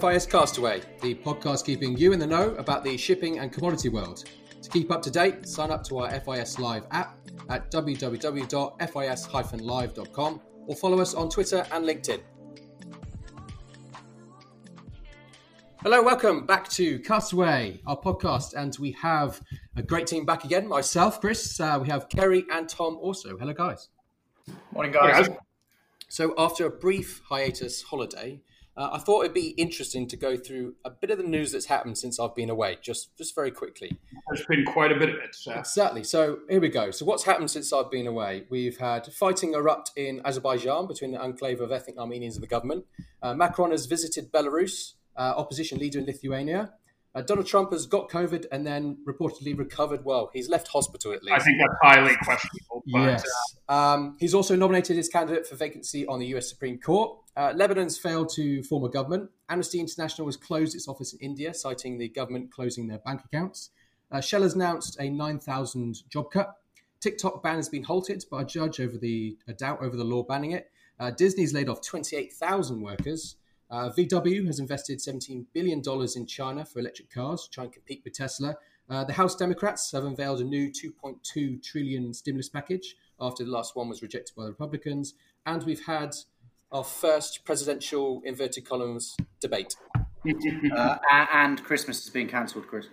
FIS 0.00 0.24
Castaway, 0.24 0.80
the 1.02 1.14
podcast 1.16 1.66
keeping 1.66 1.98
you 1.98 2.14
in 2.14 2.18
the 2.18 2.26
know 2.26 2.54
about 2.54 2.82
the 2.82 2.96
shipping 2.96 3.40
and 3.40 3.52
commodity 3.52 3.90
world. 3.90 4.24
To 4.62 4.70
keep 4.70 4.90
up 4.90 5.02
to 5.02 5.10
date, 5.10 5.46
sign 5.46 5.70
up 5.70 5.84
to 5.84 5.98
our 5.98 6.18
FIS 6.20 6.58
Live 6.58 6.86
app 6.92 7.18
at 7.50 7.70
www.fis-live.com 7.70 10.40
or 10.66 10.76
follow 10.76 10.98
us 10.98 11.12
on 11.12 11.28
Twitter 11.28 11.66
and 11.72 11.84
LinkedIn. 11.84 12.22
Hello, 15.82 16.02
welcome 16.02 16.46
back 16.46 16.70
to 16.70 16.98
Castaway, 17.00 17.82
our 17.86 18.00
podcast, 18.00 18.54
and 18.54 18.74
we 18.80 18.92
have 18.92 19.42
a 19.76 19.82
great 19.82 20.06
team 20.06 20.24
back 20.24 20.44
again. 20.44 20.66
Myself, 20.66 21.20
Chris, 21.20 21.60
uh, 21.60 21.78
we 21.82 21.88
have 21.88 22.08
Kerry 22.08 22.46
and 22.50 22.66
Tom 22.66 22.96
also. 22.96 23.36
Hello, 23.36 23.52
guys. 23.52 23.90
Morning, 24.72 24.92
guys. 24.92 25.28
So, 26.08 26.32
after 26.38 26.64
a 26.64 26.70
brief 26.70 27.20
hiatus 27.28 27.82
holiday, 27.82 28.40
uh, 28.76 28.90
I 28.92 28.98
thought 28.98 29.22
it'd 29.22 29.34
be 29.34 29.50
interesting 29.50 30.08
to 30.08 30.16
go 30.16 30.36
through 30.36 30.74
a 30.84 30.90
bit 30.90 31.10
of 31.10 31.18
the 31.18 31.24
news 31.24 31.52
that's 31.52 31.66
happened 31.66 31.98
since 31.98 32.18
I've 32.18 32.34
been 32.34 32.48
away, 32.48 32.78
just 32.80 33.16
just 33.18 33.34
very 33.34 33.50
quickly. 33.50 33.98
There's 34.28 34.46
been 34.46 34.64
quite 34.64 34.90
a 34.90 34.98
bit 34.98 35.10
of 35.10 35.16
it. 35.16 35.34
So. 35.34 35.52
Exactly. 35.52 36.04
So 36.04 36.38
here 36.48 36.60
we 36.60 36.70
go. 36.70 36.90
So 36.90 37.04
what's 37.04 37.24
happened 37.24 37.50
since 37.50 37.72
I've 37.72 37.90
been 37.90 38.06
away? 38.06 38.44
We've 38.48 38.78
had 38.78 39.06
fighting 39.12 39.52
erupt 39.52 39.92
in 39.96 40.22
Azerbaijan 40.24 40.86
between 40.86 41.12
the 41.12 41.20
enclave 41.20 41.60
of 41.60 41.70
ethnic 41.70 41.98
Armenians 41.98 42.36
and 42.36 42.42
the 42.42 42.48
government. 42.48 42.86
Uh, 43.22 43.34
Macron 43.34 43.72
has 43.72 43.86
visited 43.86 44.32
Belarus 44.32 44.94
uh, 45.16 45.34
opposition 45.36 45.78
leader 45.78 45.98
in 45.98 46.06
Lithuania. 46.06 46.72
Uh, 47.14 47.20
Donald 47.20 47.46
Trump 47.46 47.72
has 47.72 47.84
got 47.84 48.08
COVID 48.08 48.46
and 48.50 48.66
then 48.66 48.96
reportedly 49.06 49.56
recovered 49.56 50.02
well. 50.02 50.30
He's 50.32 50.48
left 50.48 50.68
hospital 50.68 51.12
at 51.12 51.22
least. 51.22 51.34
I 51.34 51.44
think 51.44 51.58
that's 51.58 51.78
highly 51.82 52.16
questionable. 52.22 52.82
But, 52.90 53.00
yes. 53.00 53.24
Um, 53.72 54.18
he's 54.20 54.34
also 54.34 54.54
nominated 54.54 54.98
his 54.98 55.08
candidate 55.08 55.46
for 55.46 55.56
vacancy 55.56 56.06
on 56.06 56.18
the 56.18 56.26
US 56.34 56.46
Supreme 56.46 56.78
Court. 56.78 57.18
Uh, 57.34 57.54
Lebanon's 57.56 57.96
failed 57.96 58.28
to 58.34 58.62
form 58.64 58.84
a 58.84 58.90
government. 58.90 59.30
Amnesty 59.48 59.80
International 59.80 60.28
has 60.28 60.36
closed 60.36 60.74
its 60.74 60.88
office 60.88 61.14
in 61.14 61.20
India, 61.20 61.54
citing 61.54 61.96
the 61.96 62.10
government 62.10 62.52
closing 62.52 62.86
their 62.86 62.98
bank 62.98 63.22
accounts. 63.24 63.70
Uh, 64.10 64.20
Shell 64.20 64.42
has 64.42 64.52
announced 64.54 65.00
a 65.00 65.08
9,000 65.08 66.02
job 66.10 66.30
cut. 66.30 66.56
TikTok 67.00 67.42
ban 67.42 67.56
has 67.56 67.70
been 67.70 67.82
halted 67.82 68.26
by 68.30 68.42
a 68.42 68.44
judge 68.44 68.78
over 68.78 68.98
the 68.98 69.38
a 69.48 69.54
doubt 69.54 69.78
over 69.80 69.96
the 69.96 70.04
law 70.04 70.22
banning 70.22 70.52
it. 70.52 70.70
Uh, 71.00 71.10
Disney's 71.10 71.54
laid 71.54 71.70
off 71.70 71.80
28,000 71.80 72.78
workers. 72.78 73.36
Uh, 73.70 73.88
VW 73.88 74.46
has 74.48 74.58
invested 74.58 74.98
$17 74.98 75.46
billion 75.54 75.80
in 76.14 76.26
China 76.26 76.66
for 76.66 76.80
electric 76.80 77.08
cars 77.08 77.44
to 77.44 77.50
try 77.50 77.64
and 77.64 77.72
compete 77.72 78.02
with 78.04 78.12
Tesla. 78.12 78.54
Uh, 78.90 79.02
the 79.04 79.14
House 79.14 79.34
Democrats 79.34 79.90
have 79.92 80.04
unveiled 80.04 80.42
a 80.42 80.44
new 80.44 80.70
2.2 80.70 81.62
trillion 81.62 82.12
stimulus 82.12 82.50
package 82.50 82.96
after 83.22 83.44
the 83.44 83.50
last 83.50 83.76
one 83.76 83.88
was 83.88 84.02
rejected 84.02 84.34
by 84.36 84.44
the 84.44 84.50
Republicans. 84.50 85.14
And 85.46 85.62
we've 85.62 85.86
had 85.86 86.14
our 86.70 86.84
first 86.84 87.44
presidential 87.44 88.22
inverted 88.24 88.64
columns 88.68 89.16
debate. 89.40 89.76
uh, 90.76 90.98
and 91.32 91.62
Christmas 91.64 92.04
has 92.04 92.12
been 92.12 92.28
cancelled, 92.28 92.66
Chris. 92.66 92.86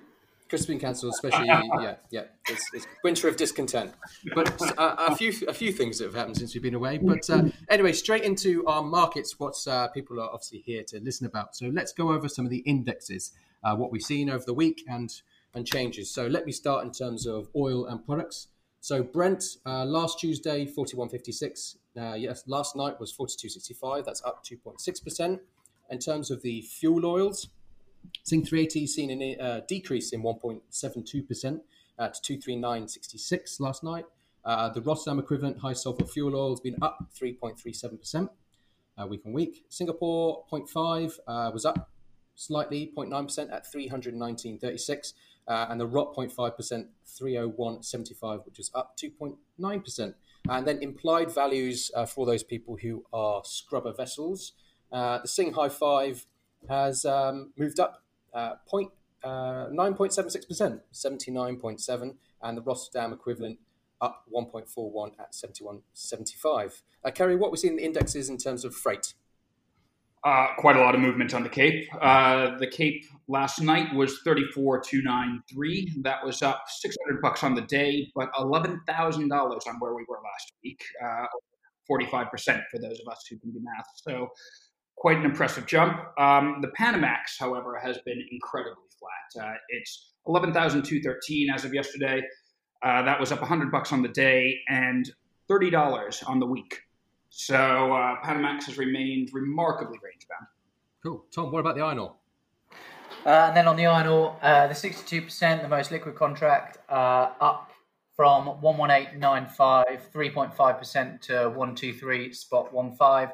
Christmas 0.49 0.65
has 0.65 0.73
been 0.73 0.79
cancelled, 0.79 1.13
especially 1.13 1.47
yeah, 1.47 1.95
yeah. 2.09 2.23
It's, 2.47 2.65
it's, 2.73 2.87
winter 3.03 3.27
of 3.27 3.37
discontent. 3.37 3.93
But 4.33 4.59
uh, 4.79 4.95
a 4.97 5.15
few 5.15 5.31
a 5.47 5.53
few 5.53 5.71
things 5.71 5.99
that 5.99 6.05
have 6.05 6.15
happened 6.15 6.37
since 6.37 6.55
we've 6.55 6.63
been 6.63 6.73
away. 6.73 6.97
But 6.97 7.29
uh, 7.29 7.43
anyway, 7.69 7.93
straight 7.93 8.23
into 8.23 8.65
our 8.65 8.81
markets. 8.81 9.39
What 9.39 9.55
uh, 9.67 9.89
people 9.89 10.19
are 10.19 10.27
obviously 10.27 10.63
here 10.65 10.83
to 10.87 10.99
listen 11.01 11.27
about. 11.27 11.55
So 11.55 11.67
let's 11.67 11.93
go 11.93 12.11
over 12.11 12.27
some 12.27 12.45
of 12.45 12.51
the 12.51 12.63
indexes, 12.65 13.31
uh, 13.63 13.75
what 13.75 13.91
we've 13.91 14.01
seen 14.01 14.27
over 14.27 14.43
the 14.43 14.55
week, 14.55 14.83
and 14.87 15.13
and 15.53 15.67
changes. 15.67 16.09
So 16.09 16.25
let 16.25 16.47
me 16.47 16.51
start 16.51 16.83
in 16.83 16.91
terms 16.91 17.27
of 17.27 17.49
oil 17.55 17.85
and 17.85 18.03
products. 18.03 18.47
So 18.81 19.03
Brent 19.03 19.43
uh, 19.65 19.85
last 19.85 20.19
Tuesday 20.19 20.65
forty 20.65 20.95
one 20.95 21.09
fifty 21.09 21.31
six. 21.31 21.77
Uh, 21.99 22.13
yes, 22.13 22.43
last 22.47 22.75
night 22.75 22.99
was 22.99 23.11
forty 23.11 23.35
two 23.37 23.49
sixty 23.49 23.73
five. 23.73 24.05
That's 24.05 24.23
up 24.23 24.43
two 24.43 24.57
point 24.57 24.79
six 24.79 24.99
percent. 24.99 25.41
In 25.89 25.99
terms 25.99 26.31
of 26.31 26.41
the 26.41 26.61
fuel 26.61 27.05
oils. 27.05 27.49
Sing 28.23 28.45
380 28.45 28.87
seen 28.87 29.21
a 29.21 29.35
uh, 29.37 29.59
decrease 29.67 30.13
in 30.13 30.23
1.72% 30.23 31.59
uh, 31.97 32.09
to 32.09 32.37
239.66 32.37 33.59
last 33.59 33.83
night. 33.83 34.05
Uh, 34.45 34.69
the 34.69 34.81
Rotterdam 34.81 35.19
equivalent 35.19 35.59
high 35.59 35.73
sulfur 35.73 36.05
fuel 36.05 36.35
oil 36.35 36.51
has 36.51 36.59
been 36.59 36.77
up 36.81 37.05
3.37% 37.19 38.29
uh, 38.97 39.07
week 39.07 39.21
on 39.25 39.33
week. 39.33 39.65
Singapore 39.69 40.45
0.5 40.51 41.19
uh, 41.27 41.51
was 41.53 41.65
up 41.65 41.89
slightly 42.35 42.91
0.9% 42.95 43.51
at 43.51 43.65
319.36. 43.71 45.13
Uh, 45.49 45.65
and 45.69 45.81
the 45.81 45.87
ROT 45.87 46.15
0.5%, 46.15 46.85
301.75, 47.19 48.45
which 48.45 48.59
is 48.59 48.71
up 48.73 48.95
2.9%. 48.97 50.13
And 50.47 50.65
then 50.65 50.81
implied 50.81 51.33
values 51.33 51.91
uh, 51.95 52.05
for 52.05 52.25
those 52.25 52.43
people 52.43 52.77
who 52.81 53.03
are 53.11 53.41
scrubber 53.43 53.91
vessels. 53.91 54.53
the 54.91 55.25
Sing 55.25 55.53
High 55.53 55.69
5 55.69 56.25
has 56.69 57.03
um, 57.03 57.51
moved 57.57 57.79
up 57.79 58.03
uh, 58.33 58.55
point, 58.67 58.91
uh, 59.23 59.67
9.76%, 59.71 60.81
79.7, 60.93 62.15
and 62.41 62.57
the 62.57 62.61
Rotterdam 62.61 63.13
equivalent 63.13 63.59
up 64.01 64.23
1.41 64.33 65.11
at 65.19 65.33
71.75. 65.33 66.81
Uh, 67.03 67.11
Kerry, 67.11 67.35
what 67.35 67.51
we 67.51 67.57
see 67.57 67.67
in 67.67 67.75
the 67.75 67.83
indexes 67.83 68.29
in 68.29 68.37
terms 68.37 68.63
of 68.63 68.73
freight? 68.73 69.13
Uh, 70.25 70.47
quite 70.57 70.75
a 70.75 70.79
lot 70.79 70.95
of 70.95 71.01
movement 71.01 71.33
on 71.33 71.43
the 71.43 71.49
Cape. 71.49 71.87
Uh, 72.01 72.57
the 72.57 72.67
Cape 72.67 73.05
last 73.29 73.61
night 73.61 73.93
was 73.95 74.19
34,293. 74.25 76.01
That 76.01 76.25
was 76.25 76.41
up 76.41 76.63
600 76.67 77.21
bucks 77.21 77.41
on 77.43 77.55
the 77.55 77.61
day, 77.61 78.11
but 78.15 78.29
$11,000 78.33 78.77
on 79.31 79.79
where 79.79 79.93
we 79.93 80.05
were 80.09 80.19
last 80.23 80.53
week. 80.61 80.83
Uh, 81.01 81.25
45% 81.89 82.29
for 82.69 82.79
those 82.79 82.99
of 82.99 83.07
us 83.11 83.25
who 83.29 83.37
can 83.37 83.51
do 83.51 83.59
math. 83.61 83.87
So 83.95 84.29
quite 84.97 85.17
an 85.17 85.25
impressive 85.25 85.65
jump. 85.65 85.97
Um, 86.19 86.57
the 86.61 86.71
Panamax, 86.79 87.39
however, 87.39 87.79
has 87.81 87.97
been 87.99 88.21
incredibly 88.31 88.83
flat. 88.99 89.47
Uh, 89.47 89.55
it's 89.69 90.11
11,213 90.27 91.49
as 91.49 91.65
of 91.65 91.73
yesterday. 91.73 92.21
Uh, 92.83 93.01
that 93.03 93.19
was 93.19 93.31
up 93.31 93.39
100 93.39 93.71
bucks 93.71 93.91
on 93.91 94.01
the 94.01 94.09
day 94.09 94.59
and 94.67 95.09
$30 95.49 96.29
on 96.29 96.39
the 96.39 96.45
week. 96.45 96.81
So 97.29 97.55
uh, 97.55 98.21
Panamax 98.23 98.65
has 98.65 98.77
remained 98.77 99.29
remarkably 99.33 99.99
range 100.03 100.27
bound. 100.29 100.47
Cool. 101.03 101.25
Tom, 101.31 101.51
what 101.51 101.59
about 101.59 101.75
the 101.75 101.81
iron 101.81 101.99
ore? 101.99 102.15
Uh, 103.25 103.29
and 103.29 103.57
then 103.57 103.67
on 103.67 103.75
the 103.75 103.85
iron 103.85 104.07
ore, 104.07 104.37
uh, 104.41 104.67
the 104.67 104.73
62%, 104.73 105.61
the 105.61 105.67
most 105.67 105.91
liquid 105.91 106.15
contract, 106.15 106.77
uh, 106.89 107.31
up 107.39 107.71
from 108.15 108.47
118.95, 108.61 110.11
3.5% 110.13 111.21
to 111.21 111.33
123 111.49 112.33
spot 112.33 112.69
15 112.71 113.29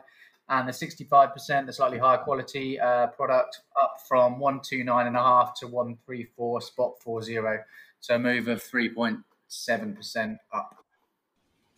and 0.50 0.68
the 0.68 0.72
65%, 0.72 1.66
the 1.66 1.74
slightly 1.74 1.98
higher 1.98 2.20
quality 2.20 2.80
uh, 2.80 3.08
product, 3.08 3.62
up 3.82 3.98
from 4.08 4.40
129.5 4.40 5.56
to 5.56 5.68
134 5.68 6.62
spot 6.62 7.02
40. 7.02 7.38
So 8.00 8.16
a 8.16 8.20
move 8.20 8.48
of 8.48 8.64
3.7% 8.64 10.38
up. 10.54 10.86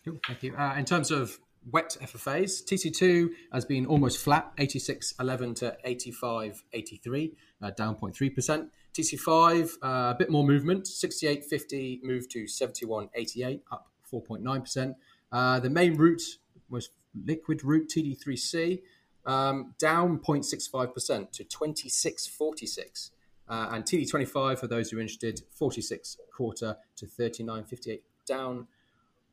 Cool, 0.04 0.20
thank 0.26 0.44
you. 0.44 0.56
Uh, 0.56 0.76
in 0.78 0.84
terms 0.84 1.12
of 1.12 1.40
wet 1.72 1.98
FFAs, 2.02 2.64
TC2 2.64 3.30
has 3.52 3.66
been 3.66 3.86
almost 3.86 4.20
flat, 4.20 4.56
86.11 4.58 5.56
to 5.58 5.78
85.83, 5.86 7.32
uh, 7.62 7.72
down 7.72 7.96
0.3%. 7.96 8.70
TC5, 8.94 9.74
uh, 9.84 9.88
a 10.14 10.16
bit 10.18 10.30
more 10.30 10.44
movement, 10.46 10.86
68.50 10.86 12.04
moved 12.04 12.32
to 12.32 12.46
71.88, 12.46 13.62
up 13.72 13.90
4.9%. 14.12 14.96
Uh, 15.32 15.60
the 15.60 15.70
main 15.70 15.96
route 15.96 16.24
was 16.70 16.90
liquid 17.26 17.64
route 17.64 17.90
TD3C 17.90 18.82
um, 19.26 19.74
down 19.78 20.20
0.65% 20.20 21.32
to 21.32 21.44
26.46. 21.44 23.12
Uh, 23.50 23.70
and 23.72 23.84
TD25, 23.86 24.60
for 24.60 24.68
those 24.68 24.90
who 24.90 24.98
are 24.98 25.02
interested, 25.02 25.42
46 25.52 26.18
quarter 26.36 26.78
to 26.96 27.06
39.58, 27.06 28.02
down 28.26 28.68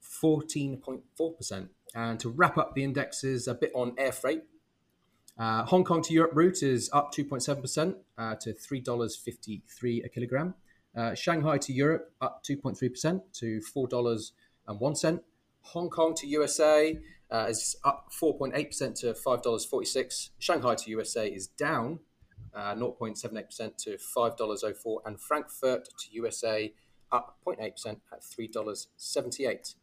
14.4%. 0.03 1.69
And 1.95 2.19
to 2.21 2.29
wrap 2.29 2.59
up 2.59 2.75
the 2.75 2.83
indexes, 2.83 3.47
a 3.47 3.55
bit 3.55 3.71
on 3.75 3.95
air 3.99 4.13
freight. 4.13 4.43
Uh, 5.39 5.65
Hong 5.65 5.85
Kong 5.85 6.03
to 6.03 6.13
Europe 6.13 6.33
route 6.35 6.63
is 6.63 6.91
up 6.93 7.13
2.7% 7.13 7.97
uh, 8.19 8.35
to 8.37 8.53
$3.53 8.53 10.05
a 10.05 10.09
kilogram. 10.09 10.55
Uh, 10.97 11.15
Shanghai 11.15 11.59
to 11.59 11.73
Europe 11.73 12.13
up 12.21 12.45
2.3% 12.45 13.21
to 13.33 13.61
$4.01. 13.61 15.21
Hong 15.63 15.91
Kong 15.91 16.15
to 16.15 16.27
USA 16.27 16.99
uh, 17.31 17.47
is 17.49 17.77
up 17.85 18.11
4.8% 18.13 18.95
to 19.01 19.13
$5.46. 19.13 20.31
Shanghai 20.39 20.75
to 20.77 20.91
USA 20.91 21.27
is 21.27 21.49
down 21.49 22.01
uh, 22.55 22.75
0.78% 22.75 23.77
to 23.79 23.97
$5.04. 23.97 24.99
And 25.05 25.21
Frankfurt 25.21 25.89
to 25.99 26.13
USA 26.13 26.73
up 27.11 27.39
0.8% 27.47 28.01
at 28.13 28.23
$3.78. 28.23 29.75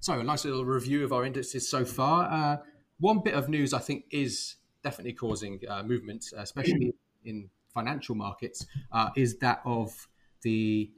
So, 0.00 0.18
a 0.18 0.24
nice 0.24 0.44
little 0.44 0.64
review 0.64 1.04
of 1.04 1.12
our 1.12 1.24
indices 1.24 1.68
so 1.68 1.84
far. 1.84 2.24
Uh, 2.30 2.56
one 2.98 3.20
bit 3.20 3.34
of 3.34 3.48
news 3.48 3.72
I 3.72 3.78
think 3.78 4.04
is 4.10 4.56
definitely 4.82 5.12
causing 5.12 5.60
uh, 5.68 5.82
movement, 5.82 6.24
especially 6.36 6.94
in 7.24 7.50
financial 7.72 8.14
markets, 8.14 8.66
uh, 8.92 9.10
is 9.16 9.38
that 9.38 9.60
of 9.64 10.08
the 10.42 10.90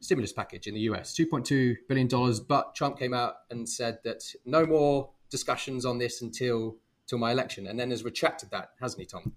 stimulus 0.00 0.32
package 0.32 0.66
in 0.66 0.74
the 0.74 0.80
US, 0.80 1.14
$2.2 1.14 1.76
billion. 1.88 2.08
But 2.48 2.74
Trump 2.74 2.98
came 2.98 3.14
out 3.14 3.34
and 3.50 3.68
said 3.68 3.98
that 4.04 4.22
no 4.44 4.66
more 4.66 5.10
discussions 5.30 5.84
on 5.84 5.98
this 5.98 6.22
until, 6.22 6.76
until 7.04 7.18
my 7.18 7.32
election, 7.32 7.66
and 7.66 7.78
then 7.78 7.90
has 7.90 8.04
retracted 8.04 8.50
that, 8.50 8.70
hasn't 8.80 9.00
he, 9.00 9.06
Tom? 9.06 9.32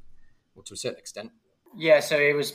or 0.60 0.64
to 0.64 0.74
a 0.74 0.78
certain 0.78 1.00
extent. 1.00 1.32
Yeah, 1.76 2.00
so 2.00 2.18
it 2.18 2.36
was 2.36 2.54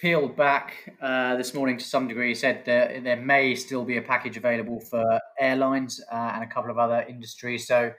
peeled 0.00 0.34
back 0.34 0.96
uh, 1.02 1.36
this 1.36 1.52
morning 1.52 1.76
to 1.76 1.84
some 1.84 2.08
degree. 2.08 2.28
He 2.28 2.34
said 2.34 2.64
that 2.64 3.04
there 3.04 3.16
may 3.16 3.54
still 3.54 3.84
be 3.84 3.98
a 3.98 4.02
package 4.02 4.38
available 4.38 4.80
for 4.80 5.20
airlines 5.38 6.00
uh, 6.10 6.32
and 6.34 6.42
a 6.42 6.46
couple 6.46 6.70
of 6.70 6.78
other 6.78 7.04
industries. 7.06 7.66
So, 7.66 7.92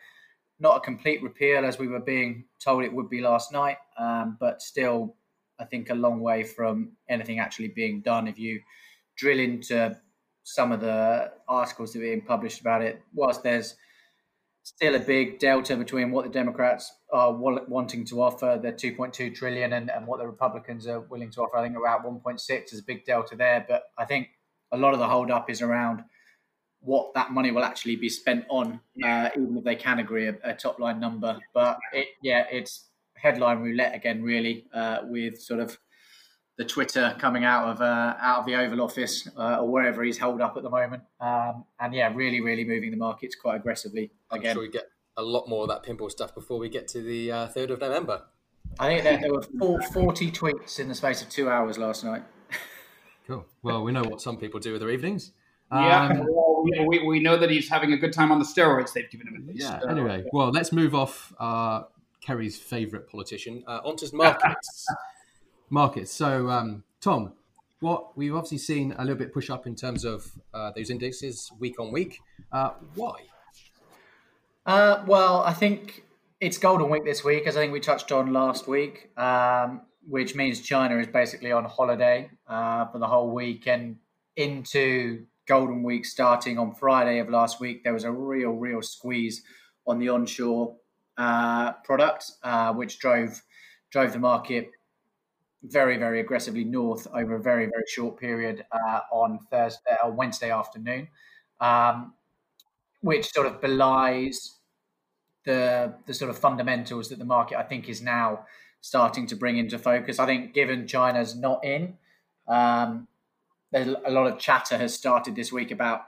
not 0.60 0.78
a 0.78 0.80
complete 0.80 1.22
repeal 1.24 1.64
as 1.66 1.80
we 1.80 1.88
were 1.88 2.00
being 2.00 2.46
told 2.64 2.84
it 2.84 2.94
would 2.94 3.10
be 3.10 3.22
last 3.22 3.52
night, 3.52 3.78
um, 3.98 4.38
but 4.40 4.62
still, 4.62 5.16
I 5.60 5.66
think 5.66 5.90
a 5.90 5.96
long 5.96 6.22
way 6.22 6.44
from 6.44 6.92
anything 7.10 7.40
actually 7.40 7.70
being 7.70 8.02
done. 8.02 8.28
If 8.28 8.38
you 8.38 8.62
drill 9.18 9.40
into 9.40 9.98
some 10.44 10.72
of 10.72 10.82
the 10.82 11.32
articles 11.48 11.94
that 11.94 12.00
are 12.00 12.04
being 12.04 12.22
published 12.22 12.62
about 12.62 12.82
it, 12.82 13.02
whilst 13.14 13.44
there's 13.44 13.76
still 14.64 14.96
a 14.96 15.00
big 15.00 15.40
delta 15.40 15.76
between 15.76 16.12
what 16.12 16.26
the 16.26 16.32
Democrats 16.32 16.92
are 17.12 17.34
wanting 17.34 18.06
to 18.06 18.22
offer, 18.22 18.60
the 18.62 18.72
2.2 18.72 19.34
trillion, 19.34 19.74
and, 19.74 19.90
and 19.90 20.06
what 20.08 20.20
the 20.20 20.26
Republicans 20.26 20.88
are 20.88 21.02
willing 21.02 21.32
to 21.32 21.42
offer. 21.42 21.58
I 21.58 21.64
think 21.64 21.78
about 21.78 22.06
1.6 22.06 22.74
is 22.74 22.80
a 22.80 22.84
big 22.84 23.06
delta 23.06 23.36
there. 23.36 23.66
But 23.68 23.84
I 23.98 24.06
think 24.06 24.30
a 24.72 24.78
lot 24.78 24.94
of 24.94 25.00
the 25.00 25.08
holdup 25.08 25.50
is 25.50 25.62
around 25.62 26.04
what 26.80 27.14
that 27.14 27.32
money 27.32 27.52
will 27.52 27.64
actually 27.64 27.96
be 27.96 28.10
spent 28.10 28.46
on, 28.50 28.80
uh, 29.04 29.30
even 29.36 29.58
if 29.58 29.64
they 29.64 29.76
can 29.76 30.00
agree 30.00 30.28
a, 30.28 30.36
a 30.44 30.54
top 30.54 30.80
line 30.80 31.00
number. 31.00 31.40
But 31.54 31.78
it, 31.94 32.08
yeah, 32.24 32.46
it's 32.52 32.90
headline 33.16 33.60
roulette 33.60 33.96
again, 33.96 34.24
really, 34.24 34.66
uh, 34.74 35.00
with 35.04 35.40
sort 35.40 35.60
of 35.60 35.78
the 36.62 36.68
Twitter 36.68 37.16
coming 37.18 37.44
out 37.44 37.70
of 37.70 37.82
uh, 37.82 38.14
out 38.22 38.42
of 38.42 38.46
the 38.46 38.54
Oval 38.54 38.82
Office 38.82 39.28
uh, 39.36 39.62
or 39.62 39.68
wherever 39.68 40.04
he's 40.04 40.20
held 40.20 40.42
up 40.42 40.58
at 40.58 40.64
the 40.64 40.70
moment. 40.70 41.02
Um, 41.20 41.66
and 41.80 41.92
yeah, 41.92 42.14
really, 42.14 42.40
really 42.40 42.64
moving 42.64 42.92
the 42.92 42.98
markets 42.98 43.36
quite 43.36 43.56
aggressively. 43.56 44.12
Again. 44.30 44.52
I'm 44.52 44.54
sure 44.54 44.62
we 44.62 44.70
get 44.70 44.90
a 45.18 45.24
lot 45.24 45.50
more 45.50 45.64
of 45.64 45.70
that 45.70 45.84
pinball 45.84 46.12
stuff 46.12 46.36
before 46.36 46.60
we 46.60 46.70
get 46.70 46.88
to 46.90 47.02
the 47.02 47.32
uh, 47.32 47.48
third 47.48 47.72
of 47.72 47.80
November. 47.80 48.26
I 48.80 48.88
think 48.88 49.04
there, 49.04 49.18
there 49.20 49.34
were 49.34 49.82
40 49.82 50.32
tweets 50.32 50.80
in 50.80 50.88
the 50.88 50.94
space 50.94 51.24
of 51.24 51.30
two 51.30 51.50
hours 51.50 51.78
last 51.78 52.04
night. 52.04 52.24
Cool. 53.28 53.46
Well, 53.62 53.84
we 53.84 53.92
know 53.92 54.02
what 54.02 54.20
some 54.20 54.36
people 54.36 54.60
do 54.60 54.72
with 54.74 54.82
their 54.82 54.90
evenings. 54.90 55.32
Yeah, 55.72 56.08
um, 56.08 56.28
well, 56.28 56.66
we, 56.88 57.00
we 57.06 57.20
know 57.20 57.38
that 57.38 57.52
he's 57.52 57.70
having 57.70 57.94
a 57.94 57.98
good 57.98 58.12
time 58.12 58.32
on 58.32 58.40
the 58.40 58.46
steroids 58.46 58.94
they've 58.94 59.10
given 59.10 59.28
him. 59.28 59.48
Yeah. 59.54 59.80
Anyway, 59.88 60.26
well, 60.34 60.50
let's 60.50 60.72
move 60.72 60.96
off 60.96 61.32
uh, 61.40 61.84
Kerry's 62.20 62.58
favourite 62.58 63.08
politician 63.08 63.64
uh, 63.68 63.80
onto 63.86 64.08
markets. 64.12 64.88
markets. 65.72 66.12
So, 66.12 66.50
um, 66.50 66.84
Tom, 67.00 67.34
what 67.80 68.16
we've 68.16 68.36
obviously 68.36 68.60
seen 68.60 68.94
a 68.98 69.02
little 69.02 69.18
bit 69.18 69.34
push 69.34 69.50
up 69.50 69.66
in 69.66 69.76
terms 69.76 70.06
of 70.06 70.32
uh, 70.54 70.72
those 70.76 70.90
indexes 70.90 71.52
week 71.60 71.80
on 71.80 71.92
week. 71.92 72.20
Uh, 72.52 72.72
why? 72.96 73.16
Uh, 74.66 75.04
well, 75.08 75.42
I 75.42 75.54
think 75.54 76.04
it's 76.40 76.58
Golden 76.58 76.90
Week 76.90 77.04
this 77.04 77.24
week, 77.24 77.48
as 77.48 77.58
I 77.58 77.62
think 77.62 77.74
we 77.74 77.80
touched 77.80 78.12
on 78.12 78.32
last 78.32 78.68
week, 78.68 79.10
um, 79.18 79.82
which 80.08 80.36
means 80.36 80.62
China 80.62 81.00
is 81.00 81.08
basically 81.08 81.52
on 81.52 81.66
holiday 81.66 82.30
uh, 82.48 82.86
for 82.86 83.00
the 83.00 83.08
whole 83.08 83.32
week 83.32 83.68
and 83.68 83.98
into 84.36 85.26
Golden 85.48 85.82
Week 85.82 86.06
starting 86.06 86.60
on 86.60 86.76
Friday 86.76 87.20
of 87.20 87.30
last 87.30 87.60
week. 87.60 87.84
There 87.84 87.94
was 87.94 88.04
a 88.04 88.12
real, 88.12 88.52
real 88.52 88.82
squeeze 88.84 89.44
on 89.88 89.98
the 89.98 90.10
onshore 90.10 90.76
uh, 91.18 91.74
product, 91.84 92.32
uh, 92.44 92.74
which 92.74 93.00
drove 93.00 93.42
drove 93.92 94.14
the 94.14 94.20
market 94.20 94.72
very, 95.64 95.98
very 95.98 96.20
aggressively 96.20 96.64
north 96.64 97.08
over 97.14 97.36
a 97.36 97.42
very, 97.42 97.66
very 97.66 97.84
short 97.88 98.20
period 98.20 98.66
uh, 98.72 99.02
on 99.12 99.40
Thursday 99.52 99.96
or 100.04 100.12
Wednesday 100.12 100.52
afternoon. 100.52 101.08
Um, 101.60 102.14
which 103.02 103.32
sort 103.32 103.48
of 103.48 103.60
belies 103.62 104.58
the 105.44 105.94
the 106.06 106.14
sort 106.14 106.30
of 106.30 106.38
fundamentals 106.38 107.10
that 107.10 107.20
the 107.20 107.26
market 107.26 107.58
I 107.58 107.64
think 107.64 107.90
is 107.90 108.02
now 108.02 108.46
starting 108.80 109.28
to 109.28 109.36
bring 109.36 109.58
into 109.58 109.78
focus. 109.78 110.20
I 110.20 110.26
think 110.26 110.54
given 110.54 110.88
China's 110.88 111.36
not 111.36 111.64
in, 111.64 111.98
um, 112.48 113.08
there's 113.72 113.96
a 114.06 114.12
lot 114.12 114.28
of 114.28 114.40
chatter 114.40 114.78
has 114.78 114.94
started 114.94 115.36
this 115.36 115.52
week 115.52 115.72
about 115.72 116.02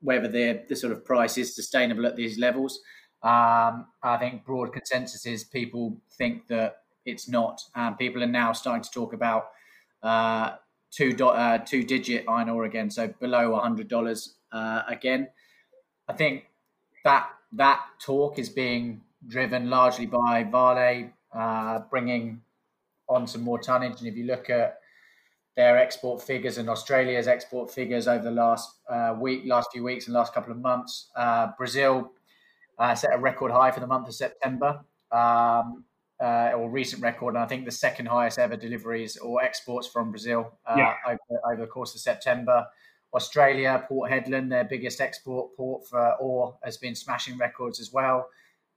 whether 0.00 0.28
the 0.28 0.64
the 0.68 0.76
sort 0.76 0.92
of 0.92 1.04
price 1.04 1.38
is 1.38 1.54
sustainable 1.54 2.06
at 2.06 2.16
these 2.16 2.38
levels. 2.38 2.80
Um, 3.22 3.86
I 4.02 4.16
think 4.18 4.44
broad 4.44 4.72
consensus 4.72 5.26
is 5.26 5.44
people 5.44 6.00
think 6.16 6.48
that 6.48 6.78
it's 7.04 7.28
not. 7.28 7.62
Um, 7.74 7.96
people 7.96 8.22
are 8.22 8.26
now 8.26 8.52
starting 8.52 8.82
to 8.82 8.90
talk 8.90 9.12
about 9.12 9.50
uh, 10.02 10.56
two 10.90 11.12
do, 11.12 11.28
uh, 11.28 11.58
two 11.58 11.82
digit 11.82 12.24
iron 12.28 12.48
ore 12.48 12.64
again, 12.64 12.90
so 12.90 13.08
below 13.08 13.58
hundred 13.58 13.88
dollars 13.88 14.34
uh, 14.52 14.82
again. 14.88 15.28
I 16.08 16.12
think 16.12 16.46
that 17.04 17.28
that 17.52 17.80
talk 18.00 18.38
is 18.38 18.48
being 18.48 19.02
driven 19.26 19.70
largely 19.70 20.06
by 20.06 20.44
Vale 20.44 21.10
uh, 21.32 21.80
bringing 21.90 22.40
on 23.08 23.26
some 23.26 23.42
more 23.42 23.58
tonnage. 23.58 23.98
And 23.98 24.08
if 24.08 24.16
you 24.16 24.24
look 24.24 24.50
at 24.50 24.78
their 25.56 25.78
export 25.78 26.22
figures 26.22 26.58
and 26.58 26.68
Australia's 26.68 27.28
export 27.28 27.70
figures 27.70 28.08
over 28.08 28.24
the 28.24 28.30
last 28.30 28.76
uh, 28.88 29.14
week, 29.18 29.42
last 29.44 29.70
few 29.72 29.82
weeks, 29.84 30.06
and 30.06 30.14
last 30.14 30.32
couple 30.32 30.52
of 30.52 30.58
months, 30.58 31.10
uh, 31.16 31.48
Brazil 31.58 32.12
uh, 32.78 32.94
set 32.94 33.10
a 33.12 33.18
record 33.18 33.50
high 33.50 33.70
for 33.70 33.80
the 33.80 33.86
month 33.86 34.08
of 34.08 34.14
September, 34.14 34.80
um, 35.12 35.84
uh, 36.20 36.52
or 36.54 36.70
recent 36.70 37.02
record, 37.02 37.34
and 37.34 37.42
I 37.42 37.46
think 37.46 37.64
the 37.64 37.70
second 37.70 38.06
highest 38.06 38.38
ever 38.38 38.56
deliveries 38.56 39.16
or 39.16 39.42
exports 39.42 39.88
from 39.88 40.10
Brazil 40.10 40.52
uh, 40.66 40.74
yeah. 40.76 40.94
over, 41.06 41.40
over 41.52 41.60
the 41.62 41.66
course 41.66 41.94
of 41.94 42.00
September. 42.00 42.66
Australia, 43.12 43.84
Port 43.88 44.10
Hedland, 44.10 44.50
their 44.50 44.64
biggest 44.64 45.00
export 45.00 45.56
port 45.56 45.86
for 45.88 46.14
ore, 46.20 46.56
has 46.62 46.76
been 46.76 46.94
smashing 46.94 47.38
records 47.38 47.80
as 47.80 47.92
well. 47.92 48.28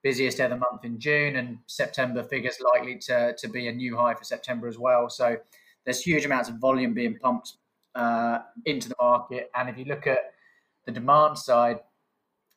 Busiest 0.01 0.39
ever 0.39 0.57
month 0.57 0.83
in 0.83 0.99
June, 0.99 1.35
and 1.35 1.59
September 1.67 2.23
figures 2.23 2.57
likely 2.73 2.97
to, 2.97 3.35
to 3.37 3.47
be 3.47 3.67
a 3.67 3.71
new 3.71 3.95
high 3.95 4.13
for 4.13 4.23
September 4.23 4.67
as 4.67 4.77
well. 4.77 5.09
So 5.09 5.37
there's 5.85 6.01
huge 6.01 6.25
amounts 6.25 6.49
of 6.49 6.55
volume 6.55 6.93
being 6.93 7.17
pumped 7.17 7.53
uh, 7.95 8.39
into 8.65 8.89
the 8.89 8.95
market. 8.99 9.51
And 9.55 9.69
if 9.69 9.77
you 9.77 9.85
look 9.85 10.07
at 10.07 10.33
the 10.85 10.91
demand 10.91 11.37
side, 11.37 11.79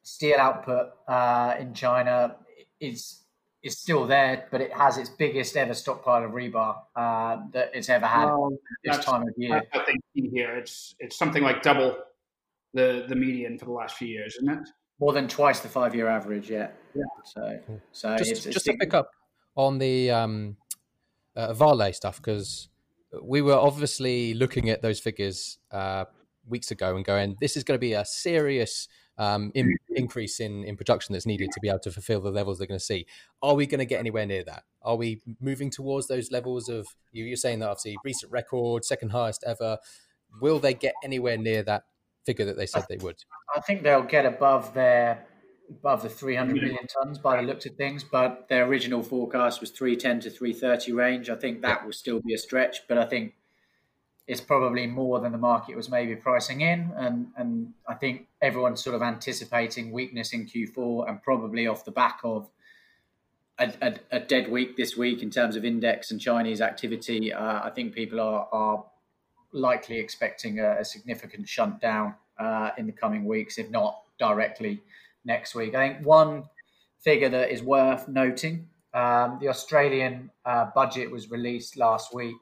steel 0.02 0.38
output 0.38 0.92
uh, 1.06 1.54
in 1.58 1.74
China 1.74 2.36
is 2.80 3.22
is 3.66 3.78
still 3.78 4.06
there, 4.06 4.46
but 4.50 4.60
it 4.60 4.72
has 4.72 4.96
its 4.98 5.10
biggest 5.10 5.56
ever 5.56 5.74
stockpile 5.74 6.24
of 6.24 6.32
rebar 6.32 6.76
uh, 6.94 7.38
that 7.52 7.72
it's 7.74 7.88
ever 7.88 8.06
had 8.06 8.26
well, 8.26 8.56
this 8.84 9.04
time 9.04 9.22
of 9.22 9.34
year. 9.36 9.62
I 9.74 9.78
think 9.80 10.00
here 10.14 10.56
it's 10.56 10.94
it's 10.98 11.16
something 11.16 11.42
like 11.42 11.62
double 11.62 11.96
the 12.72 13.04
the 13.08 13.16
median 13.16 13.58
for 13.58 13.64
the 13.66 13.72
last 13.72 13.96
few 13.96 14.08
years, 14.08 14.36
isn't 14.36 14.50
it? 14.50 14.68
More 15.00 15.12
than 15.12 15.28
twice 15.28 15.60
the 15.60 15.68
five 15.68 15.94
year 15.94 16.08
average, 16.08 16.50
yeah. 16.50 16.68
Yeah. 16.94 17.04
So, 17.24 17.60
so 17.92 18.16
just, 18.16 18.30
it's, 18.30 18.46
it's 18.46 18.54
just 18.54 18.66
to 18.66 18.74
pick 18.74 18.94
up 18.94 19.10
on 19.54 19.78
the 19.78 20.10
um, 20.10 20.56
uh, 21.34 21.52
Vale 21.52 21.92
stuff 21.92 22.16
because 22.16 22.68
we 23.22 23.42
were 23.42 23.54
obviously 23.54 24.34
looking 24.34 24.70
at 24.70 24.82
those 24.82 25.00
figures 25.00 25.58
uh, 25.70 26.06
weeks 26.48 26.70
ago 26.70 26.96
and 26.96 27.04
going, 27.04 27.36
this 27.40 27.56
is 27.56 27.64
going 27.64 27.76
to 27.76 27.80
be 27.80 27.92
a 27.92 28.04
serious 28.04 28.88
um, 29.18 29.50
in, 29.54 29.74
increase 29.90 30.40
in, 30.40 30.64
in 30.64 30.76
production 30.76 31.12
that's 31.12 31.26
needed 31.26 31.50
to 31.52 31.60
be 31.60 31.68
able 31.68 31.78
to 31.80 31.90
fulfill 31.90 32.20
the 32.20 32.30
levels 32.30 32.58
they're 32.58 32.66
going 32.66 32.78
to 32.78 32.84
see. 32.84 33.06
Are 33.42 33.54
we 33.54 33.66
going 33.66 33.78
to 33.78 33.86
get 33.86 33.98
anywhere 33.98 34.26
near 34.26 34.44
that? 34.44 34.64
Are 34.82 34.96
we 34.96 35.20
moving 35.40 35.70
towards 35.70 36.06
those 36.06 36.30
levels 36.30 36.68
of, 36.68 36.86
you're 37.12 37.36
saying 37.36 37.60
that 37.60 37.68
obviously 37.68 37.96
recent 38.04 38.30
record, 38.30 38.84
second 38.84 39.10
highest 39.10 39.44
ever. 39.46 39.78
Will 40.40 40.58
they 40.58 40.74
get 40.74 40.94
anywhere 41.02 41.38
near 41.38 41.62
that 41.62 41.84
figure 42.26 42.44
that 42.44 42.56
they 42.56 42.66
said 42.66 42.84
they 42.88 42.98
would? 42.98 43.16
I 43.54 43.60
think 43.60 43.82
they'll 43.82 44.02
get 44.02 44.26
above 44.26 44.74
their 44.74 45.24
above 45.68 46.02
the 46.02 46.08
300 46.08 46.54
million 46.54 46.86
tons 46.86 47.18
by 47.18 47.36
the 47.36 47.42
looks 47.42 47.66
of 47.66 47.74
things, 47.74 48.04
but 48.04 48.46
their 48.48 48.66
original 48.66 49.02
forecast 49.02 49.60
was 49.60 49.70
310 49.70 50.20
to 50.20 50.30
330 50.30 50.92
range. 50.92 51.30
I 51.30 51.34
think 51.34 51.62
that 51.62 51.84
will 51.84 51.92
still 51.92 52.20
be 52.20 52.34
a 52.34 52.38
stretch, 52.38 52.86
but 52.88 52.98
I 52.98 53.04
think 53.04 53.34
it's 54.26 54.40
probably 54.40 54.86
more 54.86 55.20
than 55.20 55.32
the 55.32 55.38
market 55.38 55.76
was 55.76 55.88
maybe 55.88 56.16
pricing 56.16 56.60
in. 56.60 56.92
And, 56.96 57.28
and 57.36 57.72
I 57.88 57.94
think 57.94 58.26
everyone's 58.42 58.82
sort 58.82 58.96
of 58.96 59.02
anticipating 59.02 59.92
weakness 59.92 60.32
in 60.32 60.46
Q4 60.46 61.08
and 61.08 61.22
probably 61.22 61.66
off 61.66 61.84
the 61.84 61.92
back 61.92 62.20
of 62.24 62.48
a, 63.58 63.72
a, 63.80 63.94
a 64.12 64.20
dead 64.20 64.50
week 64.50 64.76
this 64.76 64.96
week 64.96 65.22
in 65.22 65.30
terms 65.30 65.54
of 65.54 65.64
index 65.64 66.10
and 66.10 66.20
Chinese 66.20 66.60
activity. 66.60 67.32
Uh, 67.32 67.60
I 67.64 67.70
think 67.70 67.94
people 67.94 68.20
are, 68.20 68.48
are 68.50 68.84
likely 69.52 69.98
expecting 69.98 70.58
a, 70.58 70.80
a 70.80 70.84
significant 70.84 71.48
shunt 71.48 71.80
down 71.80 72.14
uh, 72.38 72.70
in 72.76 72.86
the 72.86 72.92
coming 72.92 73.24
weeks, 73.24 73.58
if 73.58 73.70
not 73.70 74.02
directly 74.18 74.82
next 75.24 75.54
week. 75.54 75.74
I 75.74 75.88
think 75.88 76.04
one 76.06 76.44
figure 76.98 77.28
that 77.28 77.50
is 77.50 77.62
worth 77.62 78.08
noting 78.08 78.68
um, 78.96 79.36
the 79.42 79.48
Australian 79.48 80.30
uh, 80.46 80.66
budget 80.74 81.10
was 81.10 81.30
released 81.30 81.76
last 81.76 82.14
week, 82.14 82.36